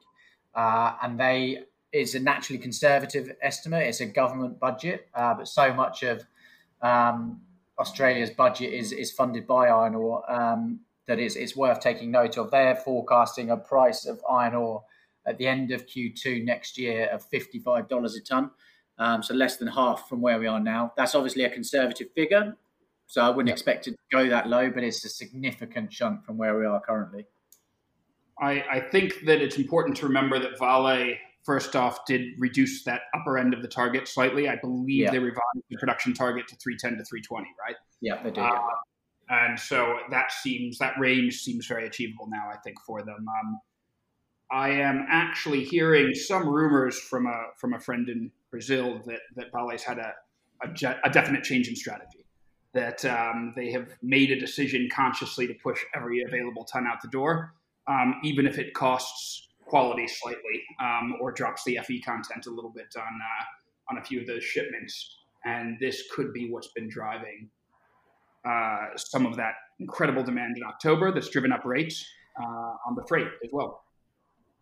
uh, 0.55 0.93
and 1.03 1.19
they 1.19 1.63
is 1.95 2.13
a 2.13 2.19
naturally 2.19 2.59
conservative 2.59 3.31
estimate. 3.41 3.87
It's 3.87 4.01
a 4.01 4.05
government 4.05 4.59
budget, 4.59 5.07
uh, 5.13 5.33
but 5.33 5.47
so 5.47 5.73
much 5.73 6.03
of 6.03 6.23
um, 6.81 7.41
Australia's 7.79 8.29
budget 8.29 8.73
is 8.73 8.91
is 8.91 9.11
funded 9.11 9.47
by 9.47 9.67
iron 9.67 9.95
ore 9.95 10.29
um, 10.31 10.81
that 11.07 11.19
it's, 11.19 11.35
it's 11.35 11.55
worth 11.55 11.79
taking 11.79 12.11
note 12.11 12.37
of. 12.37 12.51
They're 12.51 12.75
forecasting 12.75 13.49
a 13.51 13.57
price 13.57 14.05
of 14.05 14.21
iron 14.29 14.55
ore 14.55 14.83
at 15.25 15.37
the 15.37 15.47
end 15.47 15.71
of 15.71 15.85
Q2 15.85 16.43
next 16.43 16.77
year 16.77 17.07
of 17.07 17.23
fifty 17.23 17.59
five 17.59 17.87
dollars 17.87 18.15
a 18.15 18.21
ton, 18.21 18.51
um, 18.97 19.23
so 19.23 19.33
less 19.33 19.55
than 19.55 19.69
half 19.69 20.09
from 20.09 20.19
where 20.19 20.37
we 20.37 20.47
are 20.47 20.59
now. 20.59 20.91
That's 20.97 21.15
obviously 21.15 21.45
a 21.45 21.49
conservative 21.49 22.07
figure, 22.13 22.57
so 23.07 23.21
I 23.21 23.29
wouldn't 23.29 23.53
expect 23.53 23.87
it 23.87 23.91
to 23.91 23.97
go 24.11 24.29
that 24.29 24.49
low, 24.49 24.69
but 24.69 24.83
it's 24.83 25.05
a 25.05 25.09
significant 25.09 25.93
shunt 25.93 26.25
from 26.25 26.37
where 26.37 26.59
we 26.59 26.65
are 26.65 26.81
currently. 26.81 27.25
I, 28.37 28.65
I 28.69 28.79
think 28.81 29.25
that 29.27 29.41
it's 29.41 29.55
important 29.55 29.95
to 29.97 30.07
remember 30.07 30.39
that 30.39 30.59
Vale 30.59 31.15
first 31.45 31.75
off 31.75 32.05
did 32.05 32.33
reduce 32.39 32.83
that 32.83 33.01
upper 33.13 33.37
end 33.37 33.53
of 33.53 33.61
the 33.61 33.67
target 33.67 34.07
slightly. 34.07 34.49
I 34.49 34.55
believe 34.55 35.03
yeah. 35.03 35.11
they 35.11 35.19
revised 35.19 35.63
the 35.69 35.77
production 35.77 36.13
target 36.13 36.47
to 36.49 36.55
310 36.55 36.97
to 36.97 37.05
320, 37.05 37.47
right? 37.59 37.75
Yeah, 38.01 38.21
they 38.23 38.31
did. 38.31 38.43
Uh, 38.43 38.59
and 39.29 39.59
so 39.59 39.97
that 40.11 40.31
seems 40.31 40.77
that 40.79 40.93
range 40.99 41.35
seems 41.37 41.65
very 41.65 41.87
achievable 41.87 42.27
now. 42.29 42.49
I 42.51 42.57
think 42.57 42.77
for 42.85 43.01
them. 43.01 43.25
Um, 43.27 43.59
I 44.51 44.69
am 44.69 45.07
actually 45.09 45.63
hearing 45.63 46.13
some 46.13 46.47
rumors 46.47 46.99
from 46.99 47.25
a 47.25 47.45
from 47.57 47.73
a 47.73 47.79
friend 47.79 48.07
in 48.09 48.31
Brazil 48.51 49.01
that 49.05 49.21
that 49.35 49.47
Vale's 49.51 49.83
had 49.83 49.97
a 49.97 50.13
a, 50.63 50.95
a 51.03 51.09
definite 51.09 51.43
change 51.43 51.67
in 51.67 51.75
strategy. 51.75 52.25
That 52.73 53.03
um, 53.05 53.53
they 53.55 53.71
have 53.71 53.87
made 54.03 54.31
a 54.31 54.39
decision 54.39 54.89
consciously 54.93 55.47
to 55.47 55.53
push 55.63 55.79
every 55.95 56.23
available 56.23 56.65
ton 56.65 56.85
out 56.85 57.01
the 57.01 57.07
door, 57.07 57.53
um, 57.87 58.15
even 58.23 58.45
if 58.45 58.59
it 58.59 58.73
costs 58.73 59.47
quality 59.65 60.07
slightly 60.07 60.63
um, 60.81 61.15
or 61.21 61.31
drops 61.31 61.63
the 61.63 61.79
FE 61.83 62.01
content 62.01 62.45
a 62.45 62.49
little 62.49 62.71
bit 62.71 62.93
on 62.97 63.03
uh, 63.03 63.91
on 63.91 63.97
a 63.97 64.03
few 64.03 64.21
of 64.21 64.27
those 64.27 64.43
shipments. 64.43 65.17
And 65.45 65.77
this 65.79 66.03
could 66.13 66.33
be 66.33 66.49
what's 66.49 66.69
been 66.69 66.89
driving 66.89 67.49
uh, 68.45 68.87
some 68.95 69.25
of 69.25 69.35
that 69.37 69.53
incredible 69.79 70.23
demand 70.23 70.57
in 70.57 70.63
October 70.63 71.11
that's 71.11 71.29
driven 71.29 71.51
up 71.51 71.65
rates 71.65 72.05
uh, 72.39 72.73
on 72.87 72.95
the 72.95 73.03
freight 73.07 73.27
as 73.43 73.49
well. 73.51 73.83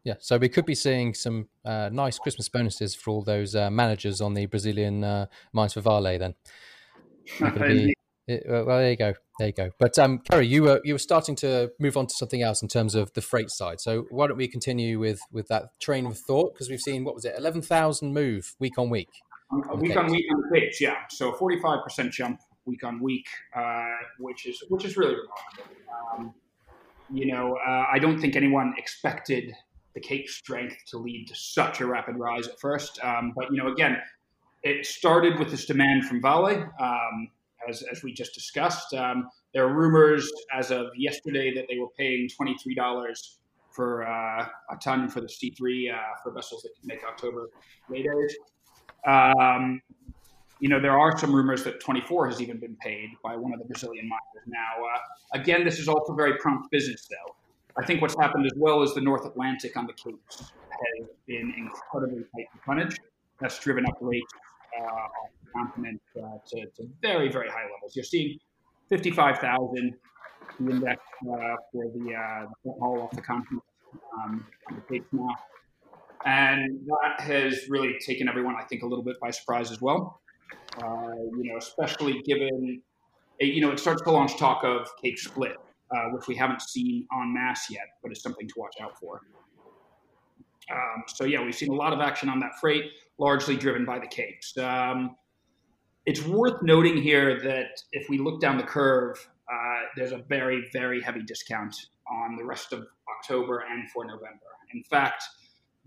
Yeah, 0.03 0.15
so 0.19 0.37
we 0.37 0.49
could 0.49 0.65
be 0.65 0.75
seeing 0.75 1.13
some 1.13 1.47
uh, 1.63 1.89
nice 1.91 2.19
Christmas 2.19 2.49
bonuses 2.49 2.93
for 2.93 3.11
all 3.11 3.21
those 3.21 3.55
uh, 3.55 3.69
managers 3.71 4.19
on 4.19 4.33
the 4.33 4.45
Brazilian 4.47 5.03
uh, 5.03 5.27
Mines 5.53 5.73
for 5.73 5.81
Vale. 5.81 6.19
Then, 6.19 6.35
be, 7.39 7.93
it, 8.27 8.43
well, 8.45 8.65
there 8.65 8.91
you 8.91 8.97
go, 8.97 9.13
there 9.39 9.47
you 9.47 9.53
go. 9.53 9.69
But 9.79 9.97
um, 9.97 10.19
Kerry, 10.19 10.47
you 10.47 10.63
were 10.63 10.81
you 10.83 10.93
were 10.93 10.99
starting 10.99 11.35
to 11.37 11.71
move 11.79 11.97
on 11.97 12.07
to 12.07 12.13
something 12.13 12.41
else 12.41 12.61
in 12.61 12.67
terms 12.67 12.95
of 12.95 13.13
the 13.13 13.21
freight 13.21 13.49
side. 13.49 13.81
So 13.81 14.05
why 14.09 14.27
don't 14.27 14.37
we 14.37 14.47
continue 14.47 14.99
with 14.99 15.19
with 15.31 15.47
that 15.47 15.79
train 15.79 16.05
of 16.05 16.17
thought? 16.17 16.53
Because 16.53 16.69
we've 16.69 16.79
seen 16.79 17.03
what 17.03 17.15
was 17.15 17.25
it, 17.25 17.35
eleven 17.37 17.61
thousand 17.61 18.13
move 18.13 18.55
week 18.59 18.77
on 18.77 18.89
week. 18.89 19.09
On 19.51 19.79
week 19.79 19.95
on 19.97 20.07
week 20.07 20.25
on 20.33 20.41
the 20.41 20.59
Cape, 20.59 20.73
yeah. 20.79 20.95
So 21.09 21.33
forty 21.33 21.59
five 21.59 21.83
percent 21.83 22.11
jump 22.11 22.39
week 22.65 22.83
on 22.83 23.01
week, 23.01 23.27
uh, 23.55 23.85
which 24.19 24.45
is 24.45 24.63
which 24.69 24.85
is 24.85 24.97
really 24.97 25.15
remarkable. 25.15 25.75
Um, 26.17 26.33
you 27.11 27.31
know, 27.31 27.57
uh, 27.67 27.85
I 27.91 27.99
don't 27.99 28.19
think 28.19 28.35
anyone 28.35 28.73
expected 28.77 29.53
the 29.93 29.99
Cape 29.99 30.27
strength 30.27 30.77
to 30.87 30.97
lead 30.97 31.27
to 31.27 31.35
such 31.35 31.81
a 31.81 31.85
rapid 31.85 32.17
rise 32.17 32.47
at 32.47 32.59
first. 32.59 32.99
Um, 33.03 33.33
but 33.35 33.51
you 33.51 33.57
know, 33.61 33.71
again, 33.71 33.97
it 34.63 34.85
started 34.85 35.37
with 35.37 35.51
this 35.51 35.65
demand 35.65 36.05
from 36.05 36.21
Vale, 36.21 36.69
um, 36.79 37.29
as 37.69 37.83
as 37.91 38.03
we 38.03 38.13
just 38.13 38.33
discussed. 38.33 38.93
Um, 38.93 39.29
there 39.53 39.65
are 39.65 39.73
rumors 39.73 40.29
as 40.53 40.71
of 40.71 40.87
yesterday 40.95 41.53
that 41.55 41.65
they 41.69 41.77
were 41.77 41.89
paying 41.97 42.29
twenty 42.35 42.55
three 42.63 42.75
dollars 42.75 43.39
for 43.71 44.07
uh, 44.07 44.45
a 44.71 44.75
ton 44.81 45.09
for 45.09 45.21
the 45.21 45.29
C 45.29 45.51
three 45.57 45.89
uh, 45.89 45.97
for 46.21 46.31
vessels 46.31 46.63
that 46.63 46.71
can 46.79 46.87
make 46.87 47.03
October 47.03 47.49
late 47.89 48.07
Um, 49.07 49.81
you 50.59 50.69
know, 50.69 50.79
there 50.79 50.97
are 50.97 51.17
some 51.17 51.35
rumors 51.35 51.63
that 51.65 51.81
24 51.81 52.29
has 52.29 52.41
even 52.41 52.57
been 52.57 52.77
paid 52.77 53.09
by 53.21 53.35
one 53.35 53.51
of 53.53 53.59
the 53.59 53.65
Brazilian 53.65 54.07
miners. 54.07 54.47
Now, 54.47 54.85
uh, 54.85 55.37
again, 55.37 55.65
this 55.65 55.77
is 55.77 55.89
also 55.89 56.13
very 56.13 56.37
prompt 56.37 56.71
business, 56.71 57.05
though. 57.09 57.35
I 57.75 57.85
think 57.85 58.01
what's 58.01 58.15
happened 58.17 58.45
as 58.45 58.53
well 58.55 58.81
is 58.81 58.93
the 58.93 59.01
North 59.01 59.25
Atlantic 59.25 59.75
on 59.75 59.87
the 59.87 59.93
Capes 59.93 60.39
has 60.39 61.07
been 61.27 61.53
incredibly 61.57 62.23
tight 62.35 62.47
tonnage. 62.65 62.97
That's 63.41 63.59
driven 63.59 63.85
up 63.85 63.97
rates 63.99 64.31
uh, 64.79 65.07
continent 65.55 66.01
uh, 66.17 66.37
to, 66.47 66.65
to, 66.75 66.87
very, 67.01 67.31
very 67.31 67.49
high 67.49 67.63
levels. 67.73 67.95
You're 67.95 68.03
seeing 68.03 68.37
55,000 68.89 69.93
the 70.59 70.71
index 70.71 71.01
uh, 71.21 71.55
for 71.71 71.85
the, 71.95 72.13
uh, 72.13 72.69
off 72.83 73.11
the 73.11 73.21
continent 73.21 73.63
um, 74.21 74.45
now. 75.11 75.35
And 76.25 76.79
that 76.87 77.21
has 77.21 77.67
really 77.69 77.95
taken 78.05 78.29
everyone, 78.29 78.55
I 78.59 78.63
think, 78.63 78.83
a 78.83 78.85
little 78.85 79.03
bit 79.03 79.17
by 79.21 79.31
surprise 79.31 79.71
as 79.71 79.81
well. 79.81 80.21
Uh, 80.81 81.15
you 81.37 81.43
know, 81.43 81.57
especially 81.57 82.21
given, 82.21 82.81
you 83.39 83.61
know, 83.61 83.71
it 83.71 83.79
starts 83.79 84.01
to 84.03 84.11
launch 84.11 84.37
talk 84.37 84.63
of 84.63 84.87
Cape 85.01 85.17
Split 85.17 85.57
uh, 85.93 86.09
which 86.09 86.27
we 86.27 86.35
haven't 86.35 86.61
seen 86.61 87.05
en 87.13 87.33
masse 87.33 87.69
yet, 87.69 87.85
but 88.01 88.11
it's 88.11 88.23
something 88.23 88.47
to 88.47 88.53
watch 88.57 88.75
out 88.81 88.97
for. 88.99 89.21
Um, 90.71 91.03
so 91.07 91.25
yeah, 91.25 91.43
we've 91.43 91.55
seen 91.55 91.69
a 91.69 91.75
lot 91.75 91.93
of 91.93 91.99
action 91.99 92.29
on 92.29 92.39
that 92.39 92.59
freight, 92.59 92.85
largely 93.19 93.55
driven 93.55 93.85
by 93.85 93.99
the 93.99 94.07
capes. 94.07 94.57
Um, 94.57 95.15
it's 96.05 96.25
worth 96.25 96.61
noting 96.61 97.01
here 97.01 97.39
that 97.41 97.81
if 97.91 98.09
we 98.09 98.17
look 98.17 98.41
down 98.41 98.57
the 98.57 98.63
curve, 98.63 99.17
uh, 99.51 99.81
there's 99.95 100.11
a 100.11 100.17
very, 100.29 100.67
very 100.73 101.01
heavy 101.01 101.21
discount 101.21 101.75
on 102.09 102.35
the 102.35 102.43
rest 102.43 102.73
of 102.73 102.85
October 103.17 103.63
and 103.69 103.89
for 103.91 104.05
November. 104.05 104.47
In 104.73 104.83
fact, 104.83 105.23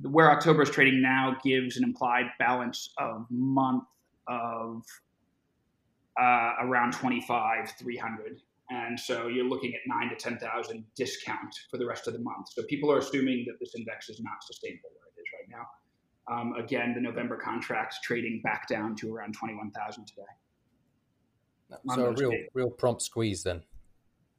where 0.02 0.30
October 0.30 0.62
is 0.62 0.70
trading 0.70 1.02
now 1.02 1.37
gives 1.42 1.76
an 1.76 1.85
implied 1.85 2.26
balance 2.38 2.92
of 2.99 3.26
month 3.30 3.85
of 4.28 4.82
uh, 6.20 6.52
around 6.61 6.92
25, 6.92 7.73
300. 7.78 8.40
And 8.70 8.99
so 8.99 9.28
you're 9.28 9.44
looking 9.44 9.75
at 9.75 9.80
nine 9.87 10.08
to 10.08 10.16
10,000 10.16 10.85
discount 10.96 11.54
for 11.70 11.76
the 11.78 11.87
rest 11.87 12.08
of 12.08 12.14
the 12.14 12.20
month. 12.20 12.49
So 12.52 12.62
people 12.64 12.90
are 12.90 12.99
assuming 12.99 13.44
that 13.46 13.58
this 13.61 13.75
index 13.76 14.08
is 14.08 14.20
not 14.20 14.42
sustainable 14.42 14.90
where 14.99 15.08
it 15.16 15.20
is 15.20 15.26
right 15.32 15.58
now. 15.58 15.66
Um, 16.28 16.54
again, 16.54 16.92
the 16.95 17.00
November 17.00 17.37
contracts 17.37 18.00
trading 18.00 18.40
back 18.42 18.68
down 18.68 18.97
to 18.97 19.14
around 19.14 19.35
21,000 19.35 20.06
today. 20.06 20.23
So 21.95 22.06
a 22.06 22.12
real, 22.12 22.33
real 22.54 22.71
prompt 22.71 23.02
squeeze 23.02 23.42
then. 23.42 23.62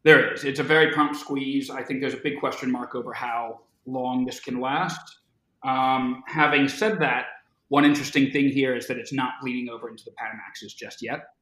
There 0.03 0.34
is. 0.34 0.44
It's 0.44 0.60
a 0.60 0.63
very 0.63 0.91
prompt 0.94 1.17
squeeze. 1.17 1.70
I 1.70 1.84
think 1.84 2.01
there's 2.01 2.13
a 2.13 2.22
big 2.24 2.39
question 2.39 2.72
mark 2.72 2.96
over 2.96 3.13
how 3.13 3.62
long 3.86 4.25
this 4.25 4.39
can 4.39 4.60
last. 4.60 5.20
Um, 5.63 6.24
having 6.27 6.67
said 6.67 7.00
that, 7.00 7.25
one 7.70 7.84
interesting 7.84 8.32
thing 8.32 8.50
here 8.50 8.75
is 8.75 8.88
that 8.88 8.98
it's 8.98 9.12
not 9.12 9.34
bleeding 9.41 9.70
over 9.70 9.89
into 9.89 10.06
the 10.06 10.12
Panamaxes 10.12 10.75
just 10.75 11.01
yet. 11.01 11.34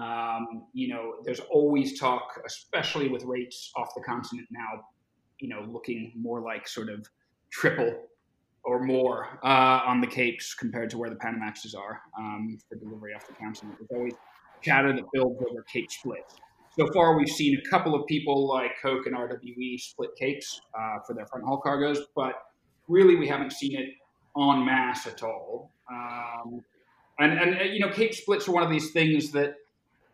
Um, 0.00 0.64
you 0.72 0.88
know, 0.88 1.16
there's 1.24 1.40
always 1.40 1.98
talk, 1.98 2.40
especially 2.46 3.08
with 3.08 3.24
rates 3.24 3.70
off 3.76 3.94
the 3.94 4.02
continent 4.02 4.48
now, 4.50 4.84
you 5.38 5.48
know, 5.48 5.66
looking 5.70 6.12
more 6.16 6.40
like 6.40 6.66
sort 6.66 6.88
of 6.88 7.06
triple 7.50 7.94
or 8.64 8.80
more 8.80 9.38
uh, 9.42 9.80
on 9.84 10.00
the 10.00 10.06
Capes 10.06 10.54
compared 10.54 10.90
to 10.90 10.98
where 10.98 11.10
the 11.10 11.16
Panamaxes 11.16 11.76
are 11.76 12.00
um, 12.18 12.58
for 12.68 12.76
delivery 12.76 13.12
off 13.14 13.26
the 13.26 13.34
continent. 13.34 13.76
There's 13.78 13.98
always 13.98 14.14
chatter 14.62 14.92
that 14.92 15.04
builds 15.12 15.42
over 15.42 15.64
Cape 15.72 15.90
splits. 15.90 16.36
So 16.78 16.86
far, 16.92 17.18
we've 17.18 17.28
seen 17.28 17.58
a 17.58 17.70
couple 17.70 17.94
of 17.94 18.06
people 18.06 18.48
like 18.48 18.72
Coke 18.80 19.06
and 19.06 19.14
RWE 19.14 19.78
split 19.78 20.10
Capes 20.18 20.60
uh, 20.78 21.00
for 21.06 21.14
their 21.14 21.26
front 21.26 21.44
haul 21.44 21.58
cargoes, 21.58 22.00
but 22.16 22.34
really 22.88 23.16
we 23.16 23.28
haven't 23.28 23.52
seen 23.52 23.78
it 23.78 23.90
en 24.40 24.64
masse 24.64 25.06
at 25.06 25.22
all. 25.22 25.70
Um, 25.90 26.62
and, 27.18 27.38
and, 27.38 27.74
you 27.74 27.80
know, 27.80 27.90
Cape 27.90 28.14
splits 28.14 28.48
are 28.48 28.52
one 28.52 28.62
of 28.62 28.70
these 28.70 28.92
things 28.92 29.32
that 29.32 29.56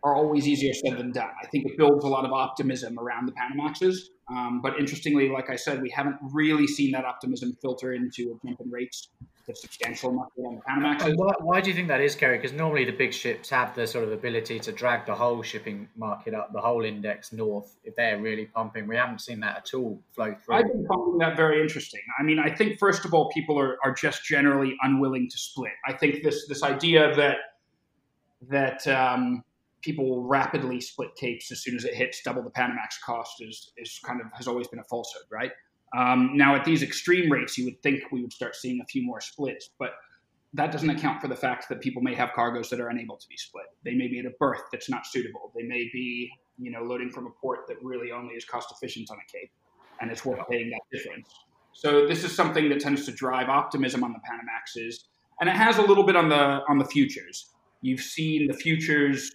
are 0.04 0.14
always 0.14 0.46
easier 0.46 0.72
said 0.72 0.98
than 0.98 1.12
done. 1.12 1.30
I 1.42 1.46
think 1.46 1.66
it 1.66 1.76
builds 1.76 2.04
a 2.04 2.08
lot 2.08 2.24
of 2.24 2.32
optimism 2.32 2.98
around 2.98 3.26
the 3.26 3.32
Panamaxes. 3.32 3.96
Um, 4.30 4.60
but 4.62 4.78
interestingly, 4.78 5.28
like 5.28 5.50
I 5.50 5.56
said, 5.56 5.80
we 5.80 5.90
haven't 5.90 6.16
really 6.20 6.66
seen 6.66 6.92
that 6.92 7.04
optimism 7.04 7.56
filter 7.62 7.94
into 7.94 8.38
a 8.42 8.46
jump 8.46 8.60
in 8.60 8.70
rates 8.70 9.08
that's 9.46 9.62
substantial 9.62 10.10
enough 10.10 10.28
on 10.36 10.56
the 10.56 10.60
Panamaxes. 10.60 11.16
Why, 11.16 11.32
why, 11.40 11.60
do 11.62 11.70
you 11.70 11.74
think 11.74 11.88
that 11.88 12.02
is, 12.02 12.14
Kerry? 12.14 12.36
Because 12.36 12.52
normally 12.52 12.84
the 12.84 12.92
big 12.92 13.14
ships 13.14 13.48
have 13.48 13.74
the 13.74 13.86
sort 13.86 14.04
of 14.04 14.12
ability 14.12 14.60
to 14.60 14.70
drag 14.70 15.06
the 15.06 15.14
whole 15.14 15.42
shipping 15.42 15.88
market 15.96 16.34
up, 16.34 16.52
the 16.52 16.60
whole 16.60 16.84
index 16.84 17.32
north, 17.32 17.74
if 17.84 17.96
they're 17.96 18.20
really 18.20 18.44
pumping. 18.44 18.86
We 18.86 18.96
haven't 18.96 19.22
seen 19.22 19.40
that 19.40 19.56
at 19.56 19.74
all 19.74 20.00
flow 20.14 20.34
through. 20.44 20.54
I 20.54 20.62
think 20.62 20.86
finding 20.86 21.18
that 21.18 21.34
very 21.34 21.62
interesting. 21.62 22.02
I 22.20 22.22
mean, 22.22 22.38
I 22.38 22.54
think 22.54 22.78
first 22.78 23.06
of 23.06 23.14
all, 23.14 23.30
people 23.30 23.58
are, 23.58 23.78
are 23.82 23.94
just 23.94 24.24
generally 24.24 24.76
unwilling 24.82 25.28
to 25.30 25.38
split. 25.38 25.72
I 25.86 25.94
think 25.94 26.22
this 26.22 26.46
this 26.46 26.62
idea 26.62 27.14
that 27.16 27.36
that 28.50 28.86
um, 28.86 29.42
people 29.82 30.08
will 30.08 30.24
rapidly 30.24 30.80
split 30.80 31.14
capes 31.16 31.52
as 31.52 31.62
soon 31.62 31.76
as 31.76 31.84
it 31.84 31.94
hits 31.94 32.22
double 32.22 32.42
the 32.42 32.50
Panamax 32.50 33.00
cost 33.04 33.40
is, 33.40 33.72
is 33.76 34.00
kind 34.04 34.20
of 34.20 34.26
has 34.34 34.48
always 34.48 34.68
been 34.68 34.80
a 34.80 34.84
falsehood, 34.84 35.24
right? 35.30 35.52
Um, 35.96 36.36
now, 36.36 36.54
at 36.54 36.64
these 36.64 36.82
extreme 36.82 37.30
rates, 37.30 37.56
you 37.56 37.64
would 37.64 37.82
think 37.82 38.02
we 38.12 38.20
would 38.20 38.32
start 38.32 38.56
seeing 38.56 38.80
a 38.80 38.86
few 38.86 39.02
more 39.02 39.20
splits, 39.20 39.70
but 39.78 39.92
that 40.54 40.72
doesn't 40.72 40.90
account 40.90 41.20
for 41.20 41.28
the 41.28 41.36
fact 41.36 41.68
that 41.68 41.80
people 41.80 42.02
may 42.02 42.14
have 42.14 42.32
cargoes 42.34 42.70
that 42.70 42.80
are 42.80 42.88
unable 42.88 43.16
to 43.16 43.28
be 43.28 43.36
split. 43.36 43.66
They 43.84 43.94
may 43.94 44.08
be 44.08 44.18
at 44.18 44.26
a 44.26 44.32
berth 44.38 44.62
that's 44.72 44.90
not 44.90 45.06
suitable. 45.06 45.52
They 45.54 45.62
may 45.62 45.88
be, 45.92 46.30
you 46.58 46.70
know, 46.70 46.82
loading 46.82 47.10
from 47.10 47.26
a 47.26 47.30
port 47.40 47.60
that 47.68 47.76
really 47.82 48.12
only 48.12 48.34
is 48.34 48.44
cost 48.44 48.72
efficient 48.72 49.10
on 49.10 49.18
a 49.18 49.32
cape, 49.32 49.50
and 50.00 50.10
it's 50.10 50.24
worth 50.24 50.40
paying 50.50 50.70
that 50.70 50.80
difference. 50.92 51.28
So 51.72 52.06
this 52.06 52.24
is 52.24 52.34
something 52.34 52.68
that 52.70 52.80
tends 52.80 53.04
to 53.06 53.12
drive 53.12 53.48
optimism 53.48 54.02
on 54.02 54.12
the 54.12 54.18
Panamaxes, 54.18 55.04
and 55.40 55.48
it 55.48 55.56
has 55.56 55.78
a 55.78 55.82
little 55.82 56.04
bit 56.04 56.16
on 56.16 56.28
the 56.28 56.60
on 56.68 56.78
the 56.78 56.86
futures. 56.86 57.50
You've 57.82 58.00
seen 58.00 58.48
the 58.48 58.54
futures 58.54 59.30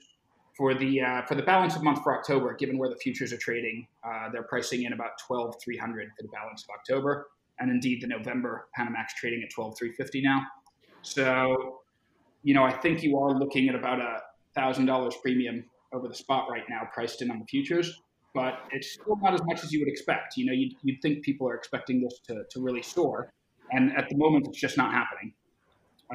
for 0.58 0.74
the 0.74 1.02
uh, 1.02 1.22
for 1.24 1.36
the 1.36 1.44
balance 1.44 1.76
of 1.76 1.84
month 1.84 2.04
for 2.04 2.18
October, 2.18 2.54
given 2.54 2.78
where 2.78 2.90
the 2.90 2.98
futures 2.98 3.34
are 3.34 3.38
trading, 3.38 3.88
uh, 4.04 4.30
they're 4.32 4.44
pricing 4.44 4.84
in 4.84 4.94
about 4.94 5.12
twelve 5.26 5.56
three 5.64 5.78
hundred 5.78 6.10
for 6.16 6.24
the 6.24 6.30
balance 6.30 6.64
of 6.64 6.70
October, 6.78 7.28
and 7.60 7.72
indeed 7.72 8.02
the 8.02 8.08
November 8.08 8.68
Panamax 8.78 9.08
trading 9.18 9.42
at 9.44 9.50
twelve 9.50 9.76
three 9.78 9.92
fifty 9.94 10.22
now. 10.22 10.42
So, 11.02 11.82
you 12.44 12.54
know, 12.54 12.64
I 12.64 12.72
think 12.72 13.04
you 13.04 13.18
are 13.18 13.38
looking 13.38 13.68
at 13.70 13.76
about 13.76 14.00
a 14.00 14.22
thousand 14.56 14.86
dollars 14.86 15.16
premium 15.22 15.66
over 15.92 16.08
the 16.08 16.16
spot 16.16 16.50
right 16.50 16.64
now, 16.70 16.88
priced 16.94 17.22
in 17.22 17.32
on 17.32 17.40
the 17.40 17.46
futures. 17.46 18.02
but 18.34 18.60
it's 18.72 18.94
still 18.94 19.18
not 19.22 19.34
as 19.34 19.42
much 19.46 19.64
as 19.64 19.72
you 19.72 19.80
would 19.80 19.88
expect. 19.88 20.38
You 20.38 20.46
know, 20.46 20.54
you'd, 20.54 20.74
you'd 20.82 21.02
think 21.02 21.24
people 21.24 21.48
are 21.48 21.56
expecting 21.56 22.02
this 22.02 22.20
to, 22.28 22.44
to 22.52 22.62
really 22.62 22.82
soar, 22.82 23.32
and 23.72 23.96
at 23.96 24.10
the 24.10 24.16
moment, 24.16 24.48
it's 24.48 24.60
just 24.60 24.78
not 24.78 24.92
happening. 24.92 25.34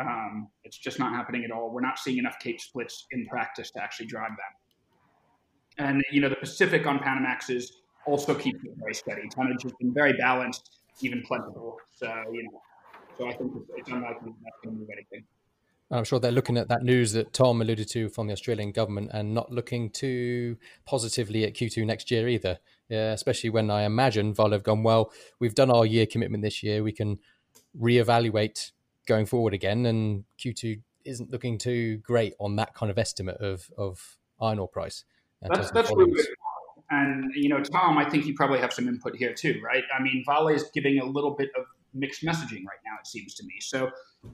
Um, 0.01 0.49
it's 0.65 0.79
just 0.79 0.99
not 0.99 1.13
happening 1.13 1.45
at 1.45 1.51
all. 1.51 1.71
We're 1.73 1.81
not 1.81 1.99
seeing 1.99 2.19
enough 2.19 2.37
Cape 2.41 2.61
splits 2.61 3.07
in 3.11 3.27
practice 3.27 3.71
to 3.73 3.83
actually 3.83 4.07
drive 4.07 4.31
that. 4.31 5.85
And 5.85 6.03
you 6.11 6.21
know, 6.21 6.29
the 6.29 6.37
Pacific 6.37 6.87
on 6.87 6.99
Panamaxes 6.99 7.67
also 8.07 8.35
keeps 8.35 8.63
it 8.65 8.73
very 8.79 8.95
steady. 8.95 9.29
Tonnage 9.29 9.63
has 9.63 9.73
been 9.81 9.93
very 9.93 10.13
balanced, 10.15 10.81
even 11.01 11.23
plentiful. 11.23 11.77
So 11.91 12.07
you 12.33 12.45
know, 12.45 12.61
so 13.17 13.29
I 13.29 13.35
think 13.35 13.53
it's, 13.77 13.89
unlikely 13.89 14.33
that's 14.45 14.57
going 14.65 14.77
to 14.77 14.81
move 14.81 14.89
anything. 14.93 15.25
I'm 15.91 16.05
sure 16.05 16.21
they're 16.21 16.31
looking 16.31 16.59
at 16.59 16.69
that 16.69 16.83
news 16.83 17.13
that 17.13 17.33
Tom 17.33 17.63
alluded 17.63 17.89
to 17.91 18.11
from 18.11 18.27
the 18.27 18.35
Australian 18.35 18.73
government 18.73 19.11
and 19.15 19.33
not 19.33 19.51
looking 19.51 19.89
too 19.89 20.59
positively 20.85 21.45
at 21.45 21.55
Q2 21.55 21.87
next 21.87 22.11
year 22.11 22.29
either. 22.29 22.59
Yeah, 22.91 23.13
especially 23.13 23.49
when 23.49 23.71
I 23.71 23.85
imagine 23.85 24.35
Vale 24.35 24.53
have 24.53 24.63
gone, 24.63 24.83
well, 24.83 25.11
we've 25.41 25.55
done 25.55 25.71
our 25.71 25.87
year 25.87 26.05
commitment 26.05 26.43
this 26.43 26.63
year. 26.63 26.83
We 26.83 26.93
can 26.93 27.19
reevaluate 27.79 28.73
going 29.09 29.27
forward 29.27 29.55
again. 29.55 29.87
And 29.87 30.25
Q2 30.39 30.81
isn't 31.05 31.31
looking 31.33 31.59
too 31.59 31.97
great 31.99 32.35
on 32.39 32.57
that 32.57 32.75
kind 32.75 32.91
of 32.91 32.99
estimate 32.99 33.39
of, 33.39 33.69
of 33.77 34.19
iron 34.41 34.59
ore 34.59 34.69
price. 34.69 35.05
That's, 35.43 35.71
that's 35.71 35.91
really 35.91 36.13
good. 36.13 36.27
And, 36.91 37.33
you 37.35 37.49
know, 37.49 37.63
Tom, 37.63 37.99
I 37.99 38.09
think 38.09 38.27
you 38.27 38.35
probably 38.35 38.61
have 38.61 38.73
some 38.73 38.89
input 38.89 39.17
here 39.17 39.35
too, 39.35 39.61
right? 39.63 39.85
I 39.97 40.03
mean, 40.03 40.25
Vale 40.27 40.49
is 40.49 40.71
giving 40.73 40.99
a 40.99 41.05
little 41.05 41.35
bit 41.35 41.51
of 41.59 41.65
mixed 41.95 42.23
messaging 42.23 42.65
right 42.65 42.81
now, 42.85 42.97
it 43.01 43.07
seems 43.07 43.35
to 43.35 43.45
me. 43.45 43.55
So, 43.61 43.91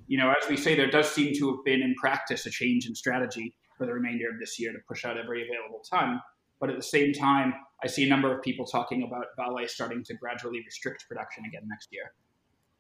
you 0.06 0.18
know, 0.18 0.30
as 0.30 0.48
we 0.48 0.56
say, 0.56 0.74
there 0.74 0.90
does 0.90 1.10
seem 1.10 1.34
to 1.36 1.50
have 1.50 1.64
been 1.64 1.82
in 1.82 1.94
practice 1.94 2.46
a 2.46 2.50
change 2.50 2.86
in 2.86 2.94
strategy 2.94 3.56
for 3.76 3.86
the 3.86 3.92
remainder 3.92 4.28
of 4.30 4.38
this 4.38 4.58
year 4.58 4.72
to 4.72 4.78
push 4.88 5.04
out 5.04 5.16
every 5.18 5.42
available 5.42 5.82
ton. 5.88 6.20
But 6.60 6.70
at 6.70 6.76
the 6.76 6.82
same 6.82 7.12
time, 7.12 7.54
I 7.82 7.88
see 7.88 8.04
a 8.04 8.08
number 8.08 8.34
of 8.34 8.42
people 8.42 8.64
talking 8.64 9.02
about 9.02 9.26
Vale 9.36 9.66
starting 9.68 10.04
to 10.04 10.14
gradually 10.14 10.62
restrict 10.64 11.06
production 11.08 11.44
again 11.44 11.62
next 11.66 11.88
year. 11.90 12.12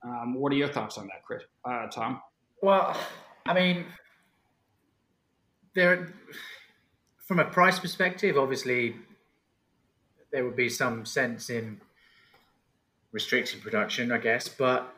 Um, 0.04 0.34
what 0.34 0.52
are 0.52 0.56
your 0.56 0.68
thoughts 0.68 0.98
on 0.98 1.06
that, 1.06 1.24
Chris, 1.24 1.42
uh, 1.64 1.86
Tom? 1.86 2.20
Well, 2.60 2.96
I 3.46 3.54
mean, 3.54 3.86
there, 5.74 6.12
from 7.16 7.38
a 7.38 7.44
price 7.44 7.78
perspective, 7.78 8.36
obviously, 8.36 8.96
there 10.30 10.44
would 10.44 10.56
be 10.56 10.68
some 10.68 11.06
sense 11.06 11.48
in 11.48 11.80
restricting 13.12 13.60
production, 13.60 14.12
I 14.12 14.18
guess. 14.18 14.48
But 14.48 14.94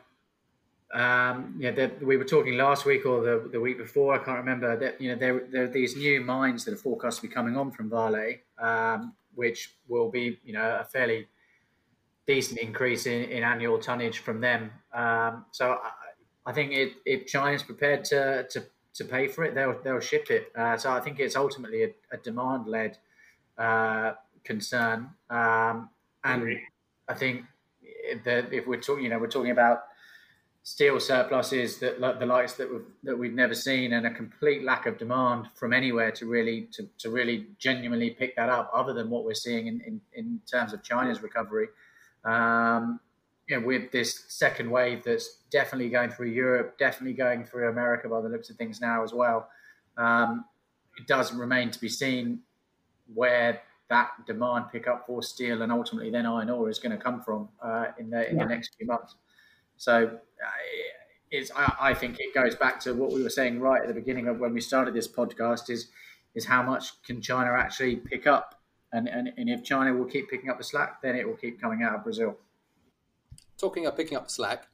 um, 0.93 1.55
yeah, 1.59 1.89
we 2.01 2.17
were 2.17 2.25
talking 2.25 2.57
last 2.57 2.85
week 2.85 3.05
or 3.05 3.21
the, 3.21 3.49
the 3.51 3.59
week 3.59 3.77
before, 3.77 4.13
I 4.13 4.23
can't 4.23 4.39
remember. 4.39 4.75
That 4.75 4.99
you 4.99 5.11
know 5.11 5.15
there, 5.15 5.43
there 5.51 5.63
are 5.65 5.67
these 5.69 5.95
new 5.95 6.21
mines 6.21 6.65
that 6.65 6.73
are 6.73 6.77
forecast 6.77 7.21
to 7.21 7.27
be 7.27 7.33
coming 7.33 7.55
on 7.55 7.71
from 7.71 7.89
Vale, 7.89 8.35
um, 8.59 9.13
which 9.35 9.75
will 9.87 10.09
be 10.09 10.39
you 10.43 10.53
know 10.53 10.79
a 10.81 10.83
fairly 10.83 11.27
decent 12.27 12.59
increase 12.59 13.05
in, 13.05 13.23
in 13.23 13.43
annual 13.43 13.79
tonnage 13.79 14.19
from 14.19 14.41
them. 14.41 14.71
Um, 14.93 15.45
so 15.51 15.79
I, 15.81 15.91
I 16.49 16.53
think 16.53 16.73
it, 16.73 16.93
if 17.05 17.25
China's 17.25 17.63
prepared 17.63 18.03
to, 18.05 18.45
to 18.51 18.63
to 18.95 19.05
pay 19.05 19.27
for 19.27 19.43
it, 19.43 19.53
they'll 19.55 19.79
they'll 19.83 19.99
ship 19.99 20.29
it. 20.29 20.51
Uh, 20.55 20.75
so 20.77 20.91
I 20.91 20.99
think 20.99 21.19
it's 21.19 21.35
ultimately 21.35 21.83
a, 21.83 21.89
a 22.11 22.17
demand 22.17 22.67
led 22.67 22.97
uh, 23.57 24.13
concern, 24.43 25.09
um, 25.29 25.89
and 26.23 26.57
I 27.07 27.13
think 27.13 27.43
that 28.25 28.51
if 28.51 28.65
we're 28.65 28.81
talking, 28.81 29.03
you 29.03 29.09
know, 29.09 29.19
we're 29.19 29.29
talking 29.29 29.51
about 29.51 29.83
steel 30.63 30.99
surpluses 30.99 31.79
that 31.79 32.01
the 32.19 32.25
likes 32.25 32.53
that 32.53 32.69
we've 32.71 32.85
that 33.03 33.17
we've 33.17 33.33
never 33.33 33.53
seen, 33.53 33.93
and 33.93 34.07
a 34.07 34.11
complete 34.11 34.63
lack 34.63 34.85
of 34.85 34.97
demand 34.97 35.47
from 35.53 35.73
anywhere 35.73 36.11
to 36.11 36.25
really 36.25 36.67
to, 36.73 36.89
to 36.97 37.09
really 37.09 37.47
genuinely 37.59 38.09
pick 38.09 38.35
that 38.35 38.49
up, 38.49 38.71
other 38.73 38.93
than 38.93 39.09
what 39.09 39.23
we're 39.23 39.33
seeing 39.33 39.67
in, 39.67 39.81
in, 39.81 40.01
in 40.13 40.41
terms 40.51 40.73
of 40.73 40.81
China's 40.81 41.21
recovery. 41.21 41.67
Um, 42.25 42.99
you 43.47 43.59
know, 43.59 43.65
with 43.65 43.91
this 43.91 44.25
second 44.27 44.69
wave 44.69 45.03
that's 45.03 45.37
definitely 45.49 45.89
going 45.89 46.09
through 46.09 46.27
Europe, 46.27 46.77
definitely 46.77 47.13
going 47.13 47.45
through 47.45 47.69
America 47.69 48.09
by 48.09 48.19
the 48.21 48.27
looks 48.27 48.49
of 48.49 48.57
things 48.57 48.81
now 48.81 49.03
as 49.03 49.13
well. 49.13 49.47
Um, 49.97 50.45
it 50.97 51.07
does 51.07 51.33
remain 51.33 51.71
to 51.71 51.79
be 51.79 51.89
seen 51.89 52.41
where 53.13 53.61
that 53.89 54.09
demand 54.25 54.65
pickup 54.71 55.05
for 55.07 55.23
steel 55.23 55.61
and 55.61 55.71
ultimately 55.71 56.09
then 56.09 56.25
iron 56.25 56.49
ore 56.49 56.69
is 56.69 56.79
going 56.79 56.91
to 56.91 57.01
come 57.01 57.21
from 57.21 57.47
uh, 57.63 57.85
in 57.97 58.09
the 58.09 58.29
in 58.29 58.37
yeah. 58.37 58.43
the 58.43 58.49
next 58.49 58.75
few 58.77 58.85
months. 58.85 59.15
So 59.77 60.07
uh, 60.07 60.49
it's 61.31 61.51
I, 61.55 61.73
I, 61.79 61.93
think 61.93 62.19
it 62.19 62.33
goes 62.33 62.55
back 62.55 62.79
to 62.81 62.93
what 62.93 63.13
we 63.13 63.23
were 63.23 63.29
saying 63.29 63.59
right 63.59 63.81
at 63.81 63.87
the 63.87 63.93
beginning 63.93 64.27
of 64.27 64.39
when 64.39 64.53
we 64.53 64.59
started 64.59 64.93
this 64.93 65.07
podcast 65.07 65.69
is 65.69 65.87
is 66.35 66.45
how 66.45 66.61
much 66.63 67.01
can 67.03 67.21
China 67.21 67.51
actually 67.51 67.95
pick 67.95 68.27
up 68.27 68.56
and, 68.93 69.07
and, 69.07 69.31
and 69.37 69.49
if 69.49 69.63
China 69.63 69.93
will 69.93 70.05
keep 70.05 70.29
picking 70.29 70.49
up 70.49 70.57
the 70.57 70.63
slack 70.63 71.01
then 71.01 71.15
it 71.15 71.27
will 71.27 71.35
keep 71.35 71.59
coming 71.61 71.83
out 71.83 71.95
of 71.95 72.03
Brazil. 72.03 72.37
Talking 73.57 73.85
of 73.85 73.97
picking 73.97 74.17
up 74.17 74.25
the 74.25 74.33
slack, 74.33 74.67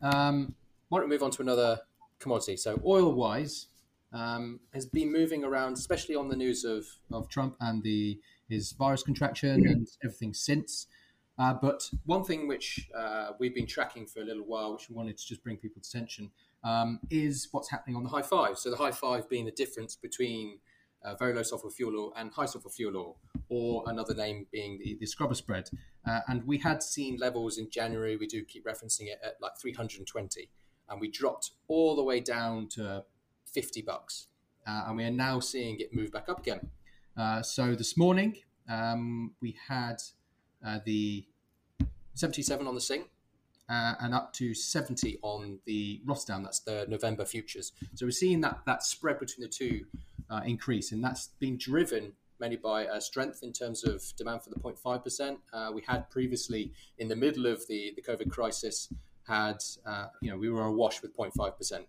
um, 0.00 0.54
why 0.88 0.98
don't 0.98 1.08
we 1.08 1.14
move 1.14 1.22
on 1.22 1.30
to 1.32 1.42
another 1.42 1.80
commodity? 2.18 2.56
So 2.56 2.80
oil 2.84 3.12
wise, 3.12 3.66
um, 4.12 4.60
has 4.74 4.86
been 4.86 5.12
moving 5.12 5.44
around, 5.44 5.74
especially 5.74 6.14
on 6.14 6.28
the 6.28 6.36
news 6.36 6.64
of, 6.64 6.86
of 7.12 7.28
Trump 7.28 7.56
and 7.60 7.82
the 7.82 8.18
his 8.48 8.72
virus 8.72 9.02
contraction 9.02 9.66
and 9.66 9.86
everything 10.04 10.34
since. 10.34 10.88
Uh, 11.38 11.54
but 11.54 11.88
one 12.04 12.24
thing 12.24 12.48
which 12.48 12.90
uh, 12.94 13.30
we've 13.38 13.54
been 13.54 13.66
tracking 13.66 14.06
for 14.06 14.20
a 14.20 14.24
little 14.24 14.42
while, 14.42 14.72
which 14.72 14.90
we 14.90 14.96
wanted 14.96 15.16
to 15.16 15.26
just 15.26 15.42
bring 15.44 15.56
people's 15.56 15.88
attention, 15.88 16.30
um, 16.64 16.98
is 17.10 17.48
what's 17.52 17.70
happening 17.70 17.96
on 17.96 18.02
the 18.02 18.08
high 18.08 18.22
five. 18.22 18.58
So 18.58 18.70
the 18.70 18.76
high 18.76 18.90
five 18.90 19.28
being 19.28 19.44
the 19.44 19.52
difference 19.52 19.94
between 19.94 20.58
uh, 21.04 21.14
very 21.14 21.32
low 21.32 21.42
sulfur 21.42 21.70
fuel 21.70 21.98
oil 21.98 22.12
and 22.16 22.32
high 22.32 22.46
sulfur 22.46 22.68
fuel 22.68 22.96
oil, 22.96 23.16
or 23.48 23.84
another 23.86 24.14
name 24.14 24.46
being 24.50 24.78
the, 24.82 24.96
the 25.00 25.06
scrubber 25.06 25.34
spread. 25.34 25.70
Uh, 26.06 26.20
and 26.28 26.46
we 26.46 26.58
had 26.58 26.82
seen 26.82 27.16
levels 27.16 27.58
in 27.58 27.70
January, 27.70 28.16
we 28.16 28.26
do 28.26 28.44
keep 28.44 28.64
referencing 28.64 29.06
it, 29.06 29.18
at 29.24 29.36
like 29.40 29.52
320. 29.60 30.48
And 30.88 31.00
we 31.00 31.10
dropped 31.10 31.52
all 31.68 31.94
the 31.94 32.02
way 32.02 32.20
down 32.20 32.68
to 32.70 33.04
50 33.46 33.82
bucks. 33.82 34.28
Uh, 34.66 34.84
and 34.88 34.96
we 34.96 35.04
are 35.04 35.10
now 35.10 35.40
seeing 35.40 35.80
it 35.80 35.94
move 35.94 36.12
back 36.12 36.28
up 36.28 36.40
again. 36.40 36.68
Uh, 37.16 37.42
so 37.42 37.74
this 37.74 37.96
morning 37.96 38.36
um, 38.68 39.32
we 39.40 39.56
had 39.68 39.96
uh, 40.64 40.78
the 40.84 41.26
77 42.14 42.66
on 42.66 42.74
the 42.74 42.80
Sing 42.80 43.04
uh, 43.70 43.94
and 44.00 44.12
up 44.12 44.32
to 44.34 44.52
70 44.52 45.18
on 45.22 45.60
the 45.64 46.00
Rotterdam. 46.04 46.42
That's 46.42 46.60
the 46.60 46.86
November 46.88 47.24
futures. 47.24 47.72
So 47.94 48.04
we're 48.06 48.10
seeing 48.10 48.40
that 48.40 48.60
that 48.66 48.82
spread 48.82 49.18
between 49.20 49.46
the 49.46 49.52
two 49.52 49.84
uh, 50.28 50.40
increase, 50.44 50.92
and 50.92 51.02
that's 51.02 51.28
been 51.38 51.56
driven 51.56 52.12
mainly 52.40 52.56
by 52.56 52.86
uh, 52.86 52.98
strength 52.98 53.42
in 53.42 53.52
terms 53.52 53.84
of 53.84 54.02
demand 54.16 54.42
for 54.42 54.50
the 54.50 54.56
0.5%. 54.56 55.36
Uh, 55.52 55.70
we 55.74 55.82
had 55.86 56.08
previously, 56.10 56.72
in 56.98 57.06
the 57.06 57.14
middle 57.14 57.46
of 57.46 57.66
the, 57.68 57.92
the 57.94 58.02
COVID 58.02 58.30
crisis, 58.30 58.88
had, 59.28 59.58
uh, 59.84 60.06
you 60.22 60.30
know, 60.30 60.38
we 60.38 60.48
were 60.48 60.62
awash 60.62 61.02
with 61.02 61.14
0.5%. 61.14 61.84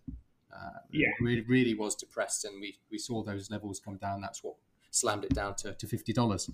Uh, 0.53 0.57
yeah. 0.91 1.07
really, 1.21 1.41
really 1.43 1.73
was 1.73 1.95
depressed, 1.95 2.43
and 2.43 2.59
we, 2.59 2.77
we 2.91 2.97
saw 2.97 3.23
those 3.23 3.49
levels 3.49 3.79
come 3.79 3.95
down. 3.95 4.19
That's 4.19 4.43
what 4.43 4.55
slammed 4.91 5.23
it 5.23 5.33
down 5.33 5.55
to, 5.55 5.73
to 5.73 5.87
$50. 5.87 6.51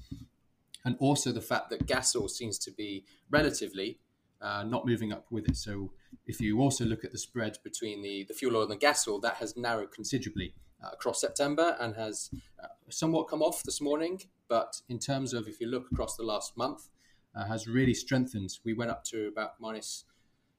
And 0.85 0.95
also 0.99 1.31
the 1.31 1.41
fact 1.41 1.71
that 1.71 1.87
gas 1.87 2.15
oil 2.15 2.29
seems 2.29 2.59
to 2.59 2.71
be 2.71 3.03
relatively 3.31 3.97
uh, 4.41 4.63
not 4.63 4.85
moving 4.85 5.11
up 5.11 5.25
with 5.31 5.47
it. 5.47 5.57
So 5.57 5.91
if 6.25 6.39
you 6.39 6.59
also 6.59 6.85
look 6.85 7.03
at 7.03 7.11
the 7.11 7.17
spread 7.17 7.57
between 7.63 8.01
the, 8.01 8.25
the 8.27 8.33
fuel 8.33 8.55
oil 8.55 8.63
and 8.63 8.71
the 8.71 8.77
gas 8.77 9.07
oil, 9.07 9.19
that 9.21 9.35
has 9.35 9.57
narrowed 9.57 9.91
considerably 9.91 10.53
uh, 10.83 10.89
across 10.93 11.19
September 11.21 11.75
and 11.79 11.95
has 11.95 12.29
uh, 12.63 12.67
somewhat 12.89 13.27
come 13.27 13.41
off 13.41 13.63
this 13.63 13.81
morning. 13.81 14.21
But 14.47 14.81
in 14.89 14.99
terms 14.99 15.33
of 15.33 15.47
if 15.47 15.59
you 15.59 15.67
look 15.67 15.91
across 15.91 16.15
the 16.15 16.23
last 16.23 16.55
month, 16.55 16.89
uh, 17.35 17.45
has 17.45 17.67
really 17.67 17.93
strengthened. 17.93 18.57
We 18.63 18.73
went 18.73 18.91
up 18.91 19.03
to 19.05 19.27
about 19.27 19.59
minus 19.59 20.05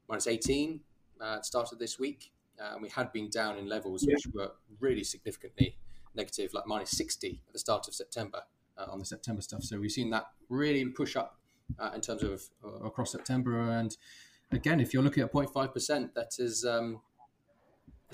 minus 0.08 0.26
18 0.26 0.80
uh, 1.20 1.34
at 1.36 1.46
start 1.46 1.72
of 1.72 1.78
this 1.78 1.98
week 1.98 2.32
uh, 2.60 2.74
and 2.74 2.82
we 2.82 2.88
had 2.88 3.12
been 3.12 3.28
down 3.28 3.58
in 3.58 3.68
levels 3.68 4.04
yeah. 4.04 4.14
which 4.14 4.26
were 4.34 4.52
really 4.80 5.04
significantly 5.04 5.76
negative, 6.14 6.54
like 6.54 6.66
minus 6.66 6.90
60 6.92 7.40
at 7.46 7.52
the 7.52 7.58
start 7.58 7.88
of 7.88 7.94
September 7.94 8.42
on 8.76 9.00
the 9.00 9.04
September 9.04 9.42
stuff. 9.42 9.64
So 9.64 9.80
we've 9.80 9.90
seen 9.90 10.10
that 10.10 10.26
really 10.48 10.84
push 10.84 11.16
up 11.16 11.37
uh, 11.78 11.90
in 11.94 12.00
terms 12.00 12.22
of 12.22 12.42
uh, 12.64 12.86
across 12.86 13.12
September. 13.12 13.60
And 13.70 13.96
again, 14.52 14.80
if 14.80 14.92
you're 14.92 15.02
looking 15.02 15.22
at 15.22 15.32
0.5%, 15.32 16.14
that 16.14 16.32
is 16.38 16.64
um, 16.64 17.00